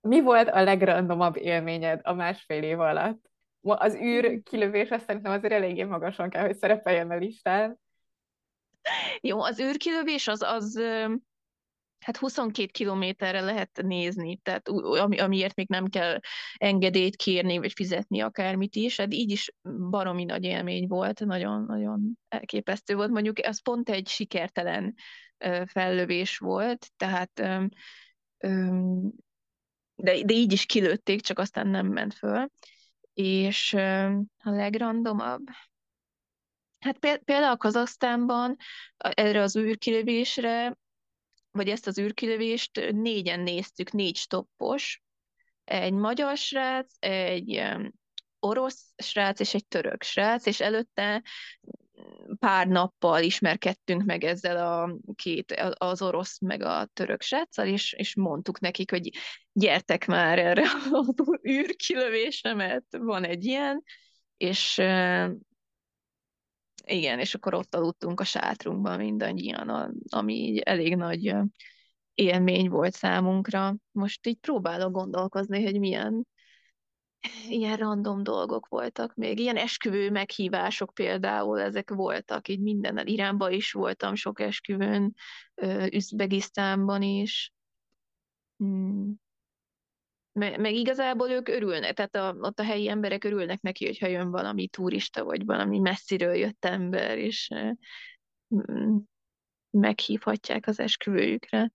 [0.00, 3.30] Mi volt a legrandomabb élményed a másfél év alatt?
[3.60, 7.80] Az űr kilövés azt szerintem azért eléggé magasan kell, hogy szerepeljen a listán.
[9.20, 10.80] Jó, az űrkilövés az, az
[12.06, 16.20] hát 22 kilométerre lehet nézni, tehát ami, amiért még nem kell
[16.54, 19.52] engedélyt kérni, vagy fizetni akármit is, hát így is
[19.90, 23.10] baromi nagy élmény volt, nagyon-nagyon elképesztő volt.
[23.10, 24.94] Mondjuk ez pont egy sikertelen
[25.64, 27.32] fellövés volt, tehát
[29.94, 32.48] de, de így is kilőtték, csak aztán nem ment föl.
[33.14, 35.42] És a legrandomabb,
[36.78, 38.56] Hát például Kazasztánban
[38.96, 40.76] erre az űrkilövésre
[41.56, 45.02] vagy ezt az űrkilövést négyen néztük, négy stoppos,
[45.64, 47.62] egy magyar srác, egy
[48.38, 51.22] orosz srác és egy török srác, és előtte
[52.38, 58.14] pár nappal ismerkedtünk meg ezzel a két, az orosz meg a török sráccal, és, és
[58.14, 59.10] mondtuk nekik, hogy
[59.52, 61.08] gyertek már erre az
[61.50, 63.82] űrkilövésre, mert van egy ilyen,
[64.36, 64.80] és
[66.86, 71.34] igen, és akkor ott aludtunk a sátrunkban mindannyian, ami így elég nagy
[72.14, 73.76] élmény volt számunkra.
[73.92, 76.26] Most így próbálok gondolkozni, hogy milyen
[77.48, 79.38] ilyen random dolgok voltak még.
[79.38, 83.06] Ilyen esküvő meghívások például, ezek voltak, így mindennel.
[83.06, 85.14] Iránban is voltam sok esküvőn,
[85.92, 87.52] Üzbegisztánban is.
[88.56, 89.14] Hmm.
[90.38, 94.68] Meg igazából ők örülnek, tehát a, ott a helyi emberek örülnek neki, hogyha jön valami
[94.68, 97.50] turista, vagy valami messziről jött ember, és
[99.70, 101.72] meghívhatják az esküvőjükre.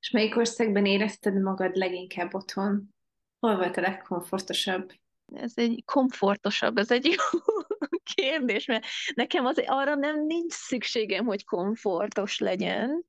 [0.00, 2.94] És melyik országban érezted magad leginkább otthon?
[3.38, 4.92] Hol volt a legkomfortosabb?
[5.34, 7.40] Ez egy komfortosabb, ez egy jó
[8.14, 13.06] kérdés, mert nekem az, arra nem nincs szükségem, hogy komfortos legyen.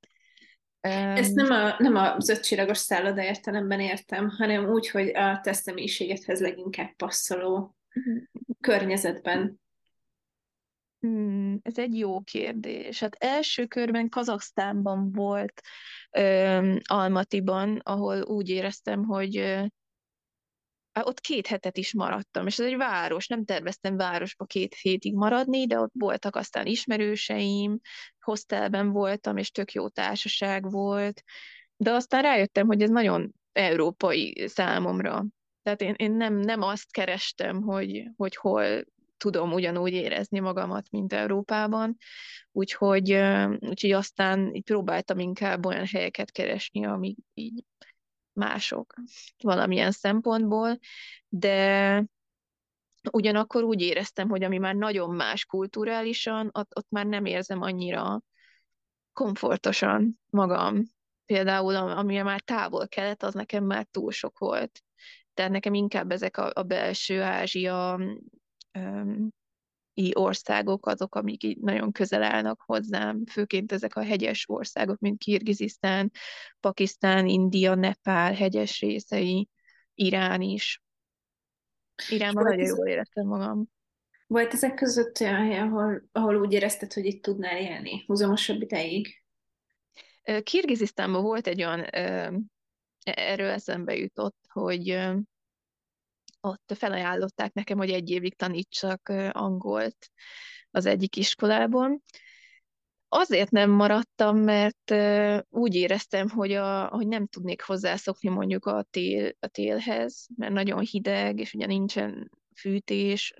[0.82, 6.40] Ezt nem, a, nem a zöldcsillagos szálloda értelemben értem, hanem úgy, hogy a te személyiségedhez
[6.40, 8.16] leginkább passzoló mhm.
[8.60, 9.60] környezetben.
[11.00, 13.00] Hmm, ez egy jó kérdés.
[13.00, 15.60] Hát első körben Kazaksztánban volt,
[16.10, 19.36] ö, Almatiban, ahol úgy éreztem, hogy
[21.00, 25.66] ott két hetet is maradtam, és ez egy város, nem terveztem városba két hétig maradni,
[25.66, 27.78] de ott voltak aztán ismerőseim,
[28.20, 31.22] hostelben voltam, és tök jó társaság volt,
[31.76, 35.24] de aztán rájöttem, hogy ez nagyon európai számomra.
[35.62, 38.84] Tehát én, én nem, nem azt kerestem, hogy, hogy hol
[39.16, 41.96] tudom ugyanúgy érezni magamat, mint Európában,
[42.52, 43.18] úgyhogy,
[43.58, 47.64] úgyhogy aztán így próbáltam inkább olyan helyeket keresni, amik így
[48.32, 48.94] mások
[49.42, 50.78] valamilyen szempontból,
[51.28, 52.04] de
[53.10, 58.22] ugyanakkor úgy éreztem, hogy ami már nagyon más kulturálisan, ott, ott már nem érzem annyira
[59.12, 60.82] komfortosan magam.
[61.26, 64.82] Például, ami már távol kelet, az nekem már túl sok volt.
[65.34, 68.00] Tehát nekem inkább ezek a, a belső Ázsia
[68.78, 69.28] um,
[70.12, 76.10] országok azok, amik így nagyon közel állnak hozzám, főként ezek a hegyes országok, mint Kirgizisztán,
[76.60, 79.48] Pakisztán, India, Nepál hegyes részei,
[79.94, 80.82] Irán is.
[82.08, 83.66] Iránban nagyon jól éreztem magam.
[84.26, 89.22] Volt ezek között olyan hely, ahol, ahol úgy érezted, hogy itt tudnál élni húzamosabb ideig?
[90.42, 91.84] Kirgizisztánban volt egy olyan,
[93.04, 95.08] erről eszembe jutott, hogy
[96.42, 100.10] ott felajánlották nekem, hogy egy évig tanítsak angolt
[100.70, 102.02] az egyik iskolában.
[103.08, 104.94] Azért nem maradtam, mert
[105.48, 110.80] úgy éreztem, hogy, a, hogy nem tudnék hozzászokni mondjuk a, tél, a télhez, mert nagyon
[110.80, 113.34] hideg, és ugye nincsen fűtés,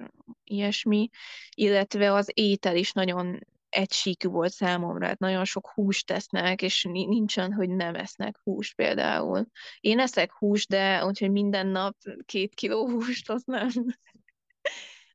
[0.45, 1.09] ilyesmi,
[1.57, 7.53] illetve az étel is nagyon egysíkű volt számomra, hát nagyon sok húst tesznek, és nincsen,
[7.53, 9.47] hogy nem esznek húst például.
[9.81, 13.69] Én eszek húst, de úgyhogy minden nap két kiló húst, az nem.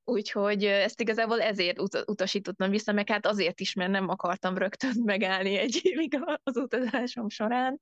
[0.04, 5.02] Úgyhogy ezt igazából ezért ut- utasítottam vissza, meg hát azért is, mert nem akartam rögtön
[5.04, 7.80] megállni egy évig az utazásom során.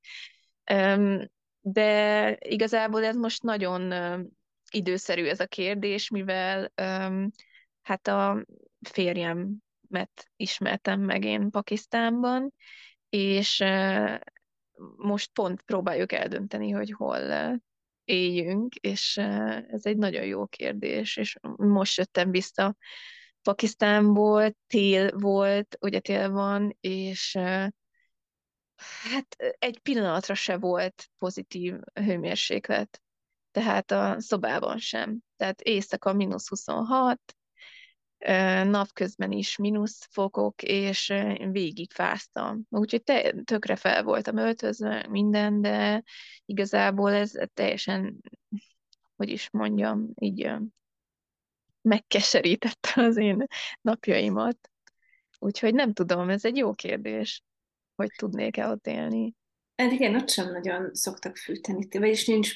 [1.60, 3.92] De igazából ez most nagyon
[4.70, 6.72] időszerű ez a kérdés, mivel
[7.82, 8.44] hát a
[8.88, 12.54] férjem mert ismertem meg én Pakisztánban,
[13.08, 13.64] és
[14.96, 17.60] most pont próbáljuk eldönteni, hogy hol
[18.04, 19.16] éljünk, és
[19.68, 22.76] ez egy nagyon jó kérdés, és most jöttem vissza
[23.42, 27.38] Pakisztánból, tél volt, ugye tél van, és
[28.76, 33.00] hát egy pillanatra se volt pozitív hőmérséklet,
[33.50, 35.18] tehát a szobában sem.
[35.36, 37.20] Tehát éjszaka mínusz 26,
[38.64, 41.14] napközben is mínusz fokok, és
[41.50, 42.66] végig fáztam.
[42.68, 46.02] Úgyhogy te, tökre fel voltam öltözve, minden, de
[46.44, 48.20] igazából ez teljesen,
[49.16, 50.50] hogy is mondjam, így
[51.80, 53.46] megkeserítette az én
[53.80, 54.70] napjaimat.
[55.38, 57.42] Úgyhogy nem tudom, ez egy jó kérdés,
[57.94, 59.34] hogy tudnék-e ott élni.
[59.76, 62.52] Hát igen, ott sem nagyon szoktak fűteni, vagyis nincs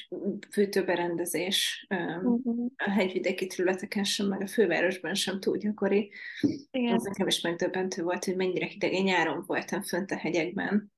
[0.51, 2.65] fűtőberendezés uh-huh.
[2.75, 6.11] a hegyvidéki területeken sem, meg a fővárosban sem túl gyakori.
[6.71, 6.93] Igen.
[6.93, 8.93] Ez nekem is megdöbbentő volt, hogy mennyire hideg.
[8.93, 10.91] Én nyáron voltam fönt a hegyekben,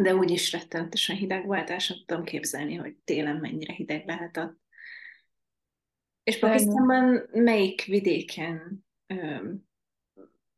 [0.00, 4.56] de úgy is rettentesen hideg volt, és sem tudom képzelni, hogy télen mennyire hideg lehetett.
[6.22, 8.84] És Pakisztánban melyik vidéken,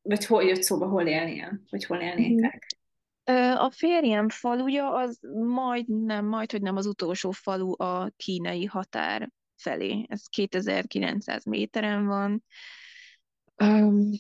[0.03, 2.67] vagy hol jött szóba, hol élnél, vagy hol élnétek?
[3.57, 10.07] A férjem faluja az majdnem, majd, hogy nem az utolsó falu a kínai határ felé.
[10.09, 12.45] Ez 2900 méteren van.
[13.65, 14.11] Um,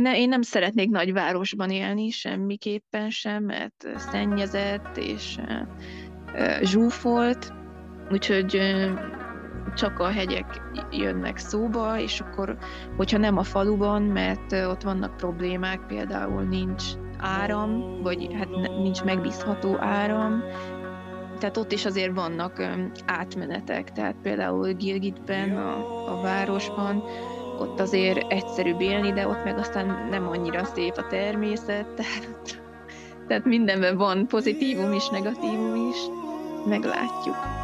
[0.00, 7.52] ne, én nem szeretnék nagy városban élni, semmiképpen sem, mert szennyezett és uh, zsúfolt,
[8.10, 8.98] úgyhogy uh,
[9.74, 10.60] csak a hegyek
[10.90, 12.58] jönnek szóba, és akkor,
[12.96, 16.84] hogyha nem a faluban, mert uh, ott vannak problémák, például nincs
[17.24, 18.48] áram, vagy hát
[18.82, 20.42] nincs megbízható áram,
[21.38, 22.62] tehát ott is azért vannak
[23.06, 27.02] átmenetek, tehát például Gilgitben, a, a városban,
[27.58, 32.62] ott azért egyszerűbb élni, de ott meg aztán nem annyira szép a természet, tehát,
[33.26, 35.96] tehát mindenben van pozitívum is, negatívum is,
[36.66, 37.63] meglátjuk.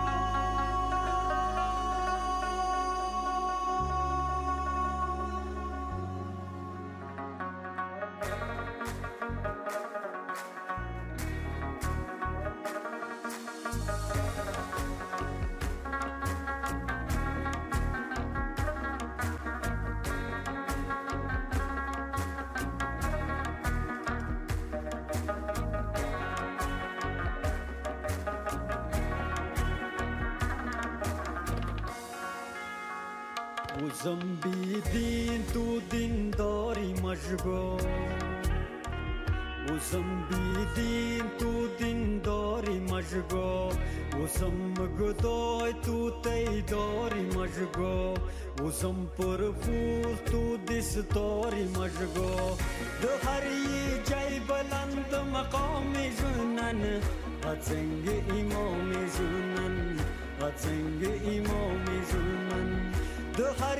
[63.49, 63.79] ده هر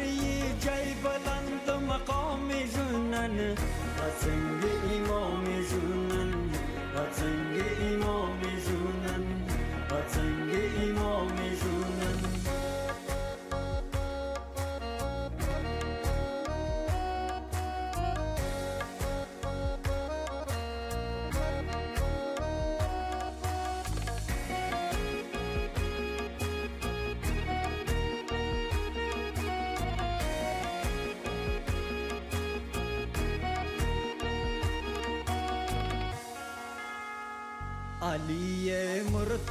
[0.62, 3.56] جای بلند مقام جنن
[4.00, 4.64] هتنگ
[4.96, 6.32] امام جنن
[6.96, 9.24] هتنگ امام جنن
[9.92, 10.52] هتنگ
[10.84, 11.29] امام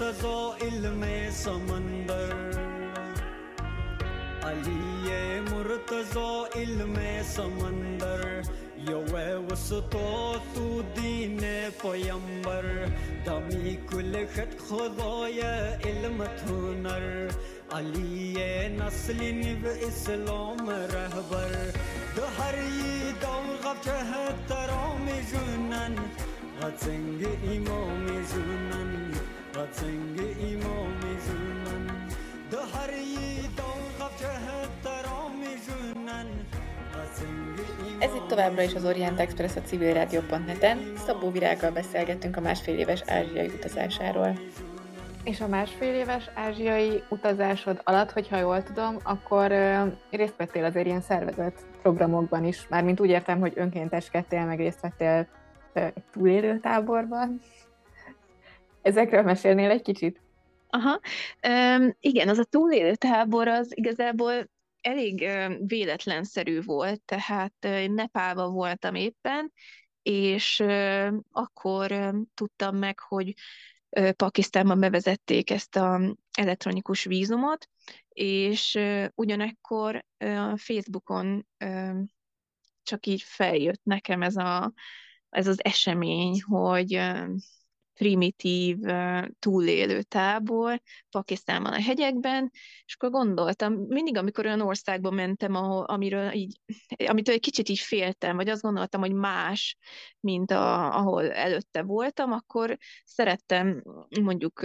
[0.10, 2.34] مرتضا علم سمندر
[4.44, 8.42] علی مرتضا علم سمندر
[8.90, 9.04] یو
[9.52, 11.40] وسطا تو دین
[11.82, 12.90] پیامبر
[13.26, 15.42] دمی کل خط خدای
[15.84, 17.32] علم هنر
[17.72, 18.34] علی
[18.70, 21.54] نسل و اسلام رهبر
[22.16, 22.56] ده هر
[23.22, 25.96] دور غفجه ترام جنن
[26.62, 29.09] غتنگ امام جنن
[29.60, 32.08] wat zenge imomi zunan
[32.50, 32.58] de
[38.00, 40.94] ez itt továbbra is az Orient Express a civil rádió.net-en.
[41.06, 44.40] Szabó Virággal beszélgettünk a másfél éves ázsiai utazásáról.
[45.24, 49.52] És a másfél éves ázsiai utazásod alatt, hogyha jól tudom, akkor
[50.12, 52.68] részt vettél azért ilyen szervezett programokban is.
[52.70, 55.28] Mármint úgy értem, hogy önkénteskedtél, meg részt vettél
[56.12, 57.42] túlélő táborban.
[58.82, 60.22] Ezekről mesélnél egy kicsit?
[60.70, 61.00] Aha,
[61.48, 64.50] um, igen, az a túlélő tábor az igazából
[64.82, 69.54] elég uh, véletlenszerű volt, tehát uh, Nepálban voltam éppen,
[70.02, 73.34] és uh, akkor uh, tudtam meg, hogy
[73.90, 76.02] uh, Pakisztánban bevezették ezt a
[76.38, 77.70] elektronikus vízumot,
[78.10, 82.00] és uh, ugyanekkor a Facebookon uh,
[82.84, 84.74] csak így feljött nekem ez, a,
[85.30, 87.02] ez az esemény, hogy
[88.00, 88.78] primitív
[89.40, 92.52] túlélő tábor Pakisztánban a hegyekben,
[92.86, 96.60] és akkor gondoltam, mindig, amikor olyan országba mentem, ahol, amiről így,
[97.08, 99.78] amitől egy kicsit így féltem, vagy azt gondoltam, hogy más,
[100.20, 103.84] mint a, ahol előtte voltam, akkor szerettem
[104.22, 104.62] mondjuk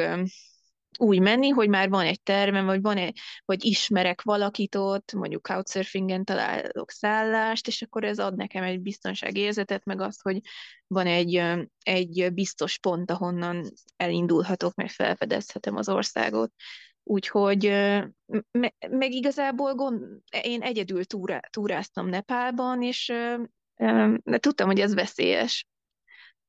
[0.98, 5.46] úgy menni, hogy már van egy tervem, vagy, van egy, vagy ismerek valakit ott, mondjuk
[5.46, 10.40] couchsurfingen találok szállást, és akkor ez ad nekem egy biztonságérzetet, meg azt, hogy
[10.86, 11.42] van egy,
[11.82, 16.52] egy biztos pont, ahonnan elindulhatok, meg felfedezhetem az országot.
[17.02, 17.64] Úgyhogy
[18.50, 20.02] me, meg igazából gond,
[20.42, 23.12] én egyedül túrá, túráztam Nepálban, és
[24.22, 25.66] de tudtam, hogy ez veszélyes.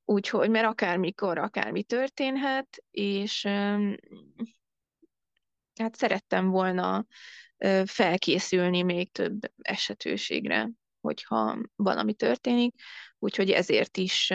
[0.05, 3.45] Úgyhogy, mert akármikor, akármi történhet, és
[5.75, 7.05] hát szerettem volna
[7.85, 10.69] felkészülni még több esetőségre,
[11.01, 12.75] hogyha valami történik,
[13.19, 14.33] úgyhogy ezért is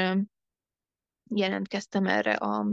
[1.34, 2.66] jelentkeztem erre a,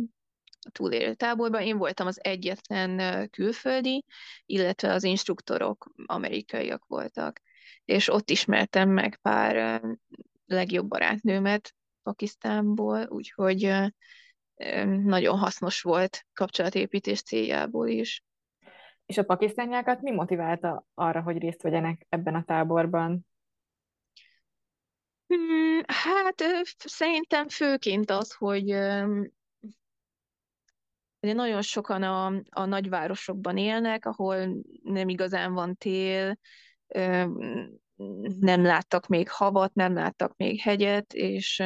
[0.71, 1.61] túlélő táborba.
[1.61, 4.05] Én voltam az egyetlen külföldi,
[4.45, 7.41] illetve az instruktorok amerikaiak voltak,
[7.85, 9.81] és ott ismertem meg pár
[10.45, 11.75] legjobb barátnőmet,
[12.07, 13.73] Pakisztánból, úgyhogy
[15.03, 18.23] nagyon hasznos volt kapcsolatépítés céljából is.
[19.05, 23.25] És a pakisztániákat mi motiválta arra, hogy részt vegyenek ebben a táborban?
[25.27, 26.43] Hmm, hát
[26.77, 28.65] szerintem főként az, hogy
[31.19, 36.37] nagyon sokan a, a nagyvárosokban élnek, ahol nem igazán van tél,
[38.39, 41.63] nem láttak még havat, nem láttak még hegyet, és,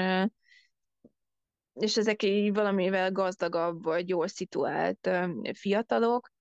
[1.73, 5.09] és ezek így valamivel gazdagabb vagy jól szituált
[5.53, 6.31] fiatalok,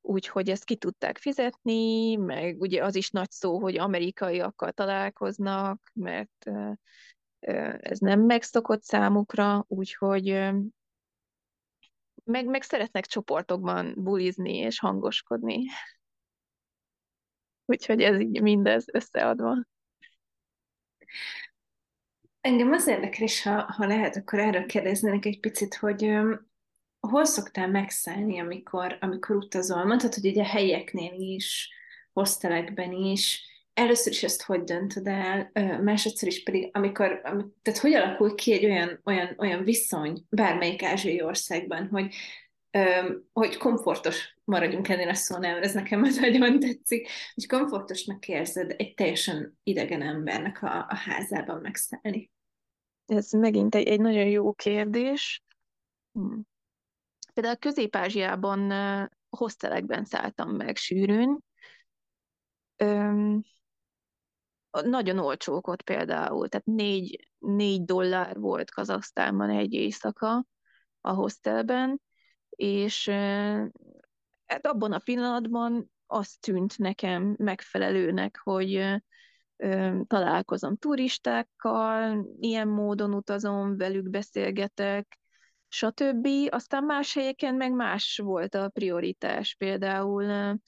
[0.00, 6.50] úgyhogy ezt ki tudták fizetni, meg ugye az is nagy szó, hogy amerikaiakkal találkoznak, mert
[7.80, 10.50] ez nem megszokott számukra, úgyhogy
[12.24, 15.62] meg, meg szeretnek csoportokban bulizni és hangoskodni.
[17.70, 19.56] Úgyhogy ez így mindez összeadva.
[22.40, 26.50] Engem az érdekel, és ha, ha lehet, akkor erről kérdeznének egy picit, hogy um,
[27.00, 29.84] hol szoktál megszállni, amikor, amikor utazol?
[29.84, 31.72] Mondtad, hogy ugye helyeknél is,
[32.12, 33.44] hostelekben is,
[33.74, 35.50] először is ezt hogy döntöd el,
[35.82, 37.20] másodszor is pedig, amikor,
[37.62, 42.14] tehát hogy alakul ki egy olyan, olyan, olyan viszony bármelyik ázsiai országban, hogy,
[43.32, 49.58] hogy komfortos maradjunk ennél a szónál, ez nekem nagyon tetszik, hogy komfortosnak érzed egy teljesen
[49.62, 52.30] idegen embernek a, a házában megszállni.
[53.06, 55.42] Ez megint egy, egy nagyon jó kérdés.
[56.12, 56.38] Hm.
[57.34, 58.72] Például Közép-Ázsiában
[59.28, 61.38] hostelekben szálltam meg sűrűn.
[62.76, 63.42] Öm,
[64.70, 70.44] nagyon olcsók ott például, tehát négy, négy dollár volt Kazaksztánban egy éjszaka
[71.00, 72.00] a hostelben,
[72.60, 73.08] és
[74.46, 78.94] hát abban a pillanatban azt tűnt nekem megfelelőnek, hogy
[80.06, 85.18] találkozom turistákkal, ilyen módon utazom, velük beszélgetek,
[85.68, 86.28] stb.
[86.48, 89.54] Aztán más helyeken meg más volt a prioritás.
[89.54, 90.58] Például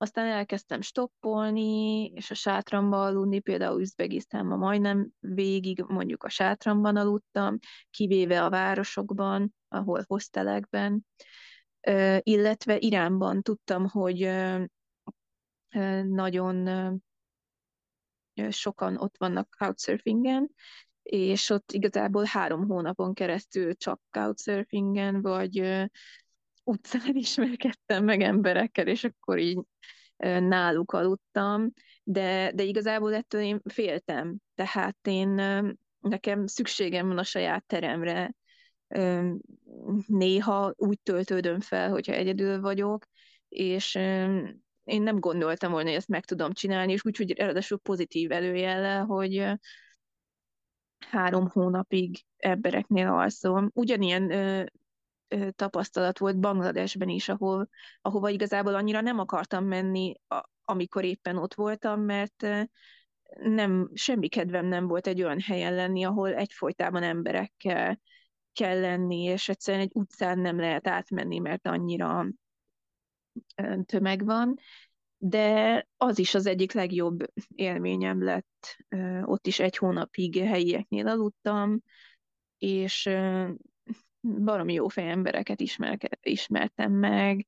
[0.00, 7.58] aztán elkezdtem stoppolni, és a sátramban aludni, például Üzbegisztánban majdnem végig mondjuk a sátramban aludtam,
[7.90, 11.06] kivéve a városokban, ahol hostelekben,
[12.18, 14.30] illetve Iránban tudtam, hogy
[16.04, 16.68] nagyon
[18.48, 20.50] sokan ott vannak couchsurfingen,
[21.02, 25.86] és ott igazából három hónapon keresztül csak couchsurfingen, vagy
[26.68, 29.58] utcán ismerkedtem meg emberekkel, és akkor így
[30.38, 34.36] náluk aludtam, de, de igazából ettől én féltem.
[34.54, 35.28] Tehát én,
[36.00, 38.34] nekem szükségem van a saját teremre.
[40.06, 43.06] Néha úgy töltődöm fel, hogyha egyedül vagyok,
[43.48, 43.94] és
[44.84, 49.46] én nem gondoltam volna, hogy ezt meg tudom csinálni, és úgyhogy ráadásul pozitív előjele, hogy
[50.98, 53.70] három hónapig embereknél alszom.
[53.74, 54.30] Ugyanilyen
[55.56, 57.68] tapasztalat volt Bangladesben is, ahol,
[58.00, 60.14] ahova igazából annyira nem akartam menni,
[60.64, 62.46] amikor éppen ott voltam, mert
[63.40, 68.00] nem, semmi kedvem nem volt egy olyan helyen lenni, ahol egyfolytában emberekkel
[68.52, 72.26] kell lenni, és egyszerűen egy utcán nem lehet átmenni, mert annyira
[73.84, 74.54] tömeg van,
[75.16, 77.24] de az is az egyik legjobb
[77.54, 78.76] élményem lett.
[79.22, 81.82] Ott is egy hónapig helyieknél aludtam,
[82.58, 83.10] és
[84.20, 85.60] baromi jó embereket
[86.20, 87.46] ismertem meg,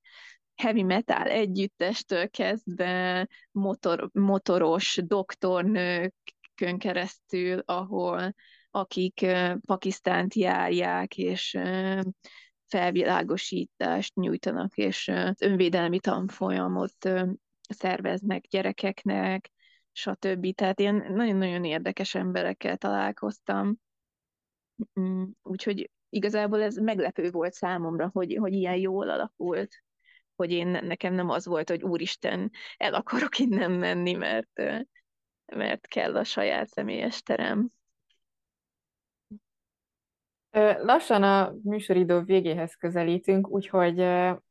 [0.55, 8.35] heavy metal együttestől kezdve motor, motoros doktornőkön keresztül, ahol
[8.71, 9.27] akik
[9.61, 11.59] Pakisztánt járják, és
[12.67, 17.11] felvilágosítást nyújtanak, és önvédelmi tanfolyamot
[17.69, 19.51] szerveznek gyerekeknek,
[19.93, 20.55] stb.
[20.55, 23.77] Tehát ilyen nagyon-nagyon érdekes emberekkel találkoztam.
[25.01, 29.83] Mm, úgyhogy igazából ez meglepő volt számomra, hogy, hogy ilyen jól alakult,
[30.37, 34.63] hogy én nekem nem az volt, hogy úristen, el akarok innen menni, mert,
[35.47, 37.71] mert kell a saját személyes terem.
[40.83, 43.97] Lassan a műsoridő végéhez közelítünk, úgyhogy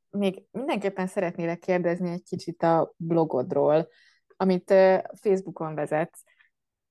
[0.10, 3.88] még mindenképpen szeretnélek kérdezni egy kicsit a blogodról,
[4.36, 4.74] amit
[5.22, 6.24] Facebookon vezetsz.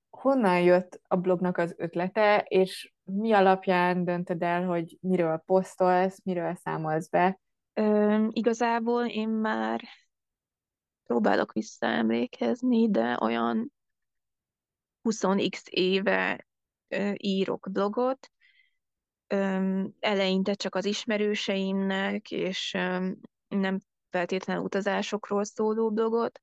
[0.09, 6.55] Honnan jött a blognak az ötlete, és mi alapján döntöd el, hogy miről posztolsz, miről
[6.55, 7.39] számolsz be?
[7.73, 9.83] Ö, igazából én már
[11.03, 13.73] próbálok visszaemlékezni, de olyan
[15.03, 16.47] 20x éve
[16.87, 18.31] ö, írok blogot,
[19.99, 22.71] eleinte csak az ismerőseimnek, és
[23.47, 23.79] nem
[24.09, 26.41] feltétlenül utazásokról szóló blogot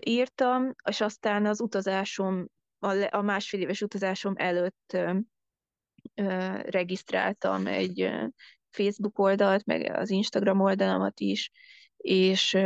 [0.00, 2.46] írtam, és aztán az utazásom,
[3.10, 4.96] a másfél éves utazásom előtt
[6.64, 8.10] regisztráltam egy
[8.70, 11.50] Facebook oldalt, meg az Instagram oldalamat is,
[11.96, 12.58] és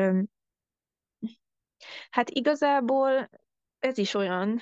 [2.11, 3.31] hát igazából
[3.79, 4.61] ez is olyan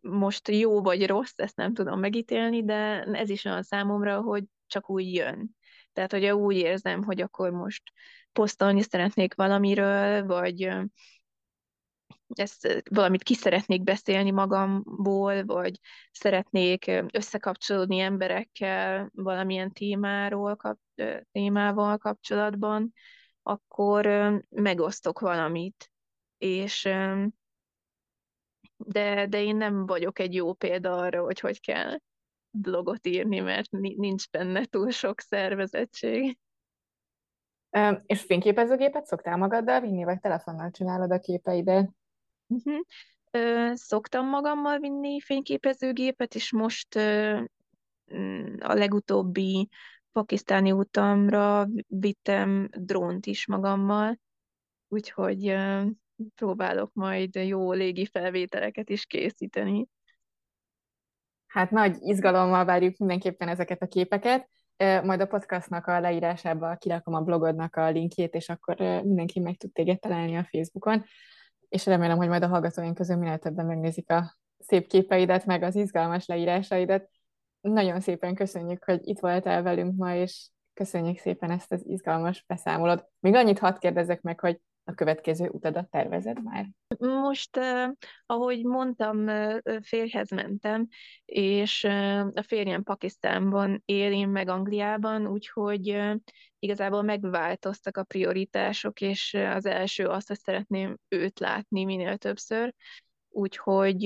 [0.00, 4.90] most jó vagy rossz, ezt nem tudom megítélni, de ez is olyan számomra, hogy csak
[4.90, 5.56] úgy jön.
[5.92, 7.82] Tehát, hogy úgy érzem, hogy akkor most
[8.32, 10.68] posztolni szeretnék valamiről, vagy
[12.28, 15.78] ezt valamit ki szeretnék beszélni magamból, vagy
[16.12, 20.78] szeretnék összekapcsolódni emberekkel valamilyen témáról, kap,
[21.32, 22.92] témával kapcsolatban,
[23.42, 24.06] akkor
[24.48, 25.90] megosztok valamit.
[26.38, 26.82] És
[28.76, 31.98] de, de én nem vagyok egy jó példa arra, hogy hogy kell
[32.50, 36.38] blogot írni, mert nincs benne túl sok szervezettség.
[38.06, 41.90] És fényképezőgépet szoktál magaddal vinni, vagy telefonnal csinálod a képeidet?
[42.54, 43.74] Uh-huh.
[43.74, 46.98] Szoktam magammal vinni fényképezőgépet, és most
[48.14, 49.68] mm, a legutóbbi
[50.12, 54.18] pakisztáni utamra vittem drónt is magammal,
[54.88, 55.56] úgyhogy
[56.34, 59.86] próbálok majd jó légi felvételeket is készíteni.
[61.46, 64.48] Hát nagy izgalommal várjuk mindenképpen ezeket a képeket.
[64.76, 69.72] Majd a podcastnak a leírásába kirakom a blogodnak a linkjét, és akkor mindenki meg tud
[69.72, 71.04] téged találni a Facebookon.
[71.74, 75.74] És remélem, hogy majd a hallgatóink közül minél többen megnézik a szép képeidet, meg az
[75.74, 77.08] izgalmas leírásaidat.
[77.60, 83.06] Nagyon szépen köszönjük, hogy itt voltál velünk ma, és köszönjük szépen ezt az izgalmas beszámolót.
[83.20, 86.66] Még annyit hadd kérdezek meg, hogy a következő utadat tervezed már?
[86.98, 87.90] Most, eh,
[88.26, 89.26] ahogy mondtam,
[89.82, 90.88] férjhez mentem,
[91.24, 91.84] és
[92.34, 96.00] a férjem Pakisztánban él, én meg Angliában, úgyhogy
[96.58, 102.74] igazából megváltoztak a prioritások, és az első azt, hogy szeretném őt látni minél többször,
[103.28, 104.04] úgyhogy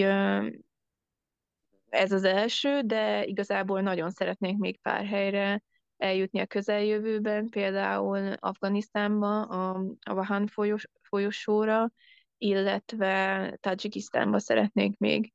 [1.89, 5.62] ez az első, de igazából nagyon szeretnék még pár helyre
[5.99, 11.90] eljutni a közeljövőben, például Afganisztánba, a, a Vahan folyos, folyosóra,
[12.38, 15.32] illetve Tajikisztánba szeretnék még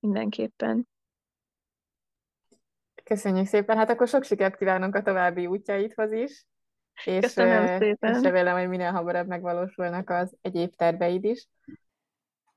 [0.00, 0.88] mindenképpen.
[3.04, 6.44] Köszönjük szépen, hát akkor sok sikert kívánunk a további útjaidhoz is.
[7.04, 8.14] És, Köszönöm szépen.
[8.14, 11.48] És remélem, hogy minél hamarabb megvalósulnak az egyéb terveid is.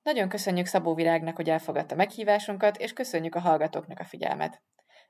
[0.04, 4.62] Nagyon köszönjük Szabó Virágnak, hogy elfogadta meghívásunkat, és köszönjük a hallgatóknak a figyelmet.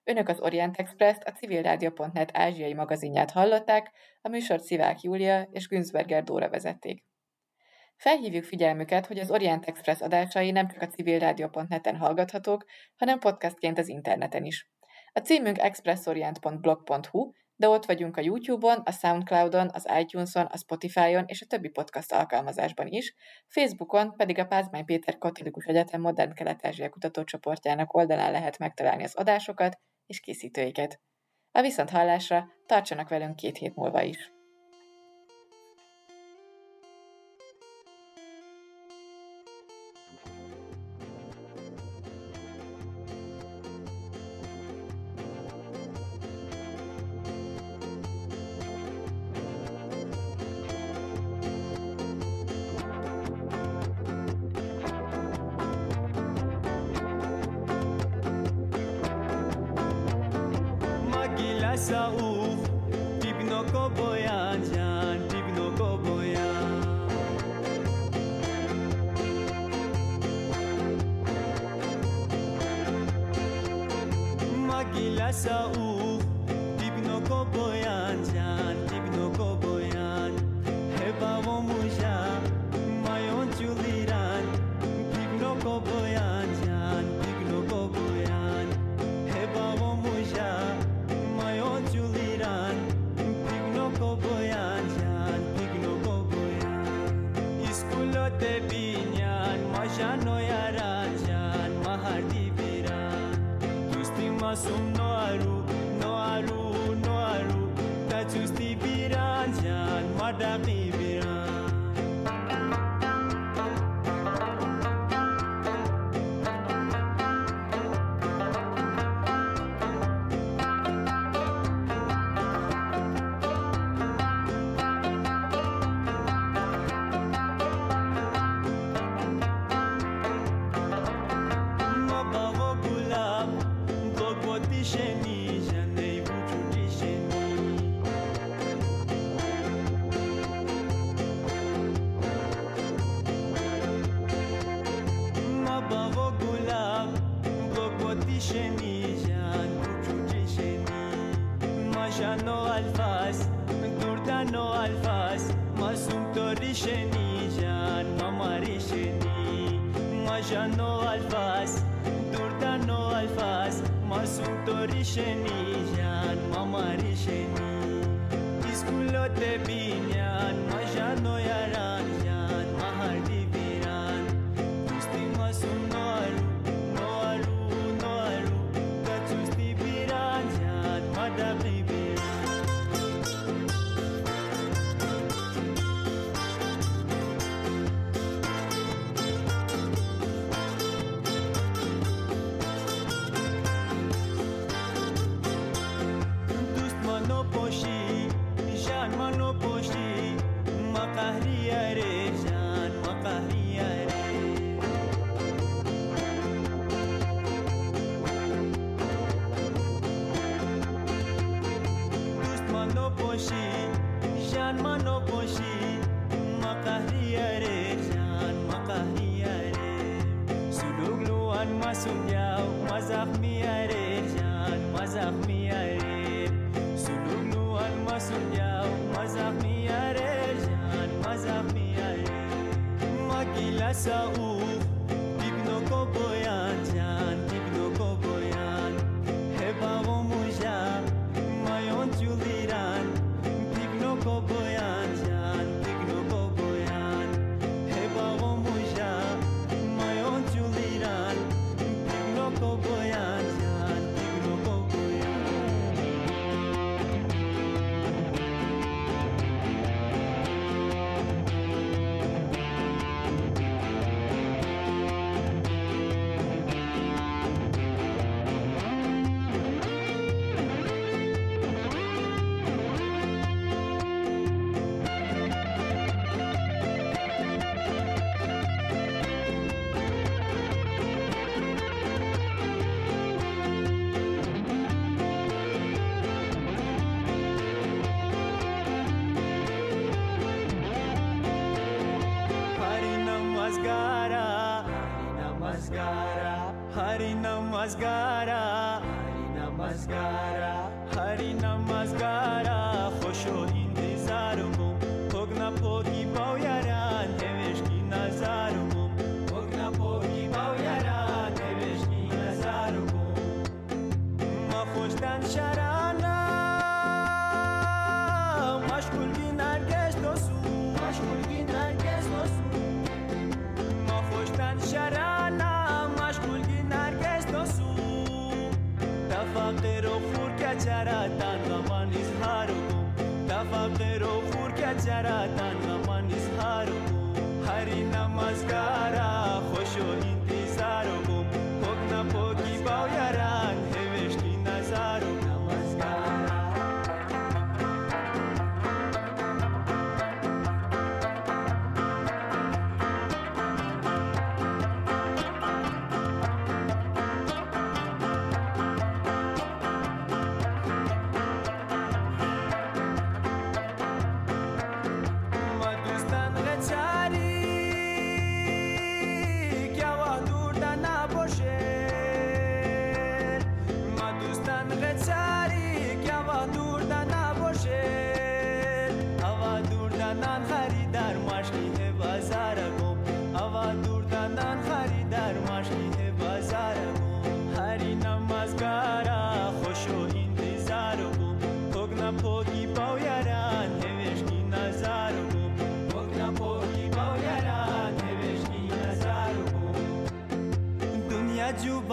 [0.04, 3.92] Önök az Orient Express-t, a civilrádió.net ázsiai magazinját hallották,
[4.22, 7.04] a műsort Szivák Júlia és Günzberger Dóra vezették.
[7.96, 12.66] Felhívjuk figyelmüket, hogy az Orient Express adásai nem csak a civilrádió.net-en hallgathatók,
[12.98, 14.70] hanem podcastként az interneten is.
[15.14, 21.42] A címünk expressorient.blog.hu, de ott vagyunk a YouTube-on, a Soundcloud-on, az iTunes-on, a Spotify-on és
[21.42, 23.16] a többi podcast alkalmazásban is,
[23.48, 29.80] Facebookon pedig a Pázmány Péter Katolikus Egyetem Modern Kelet-Ázsia kutatócsoportjának oldalán lehet megtalálni az adásokat,
[30.12, 31.02] és készítőiket.
[31.52, 34.32] A viszont hallásra tartsanak velünk két hét múlva is!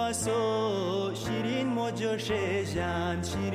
[0.08, 3.47] ناسو شیرین مجوشه جان چی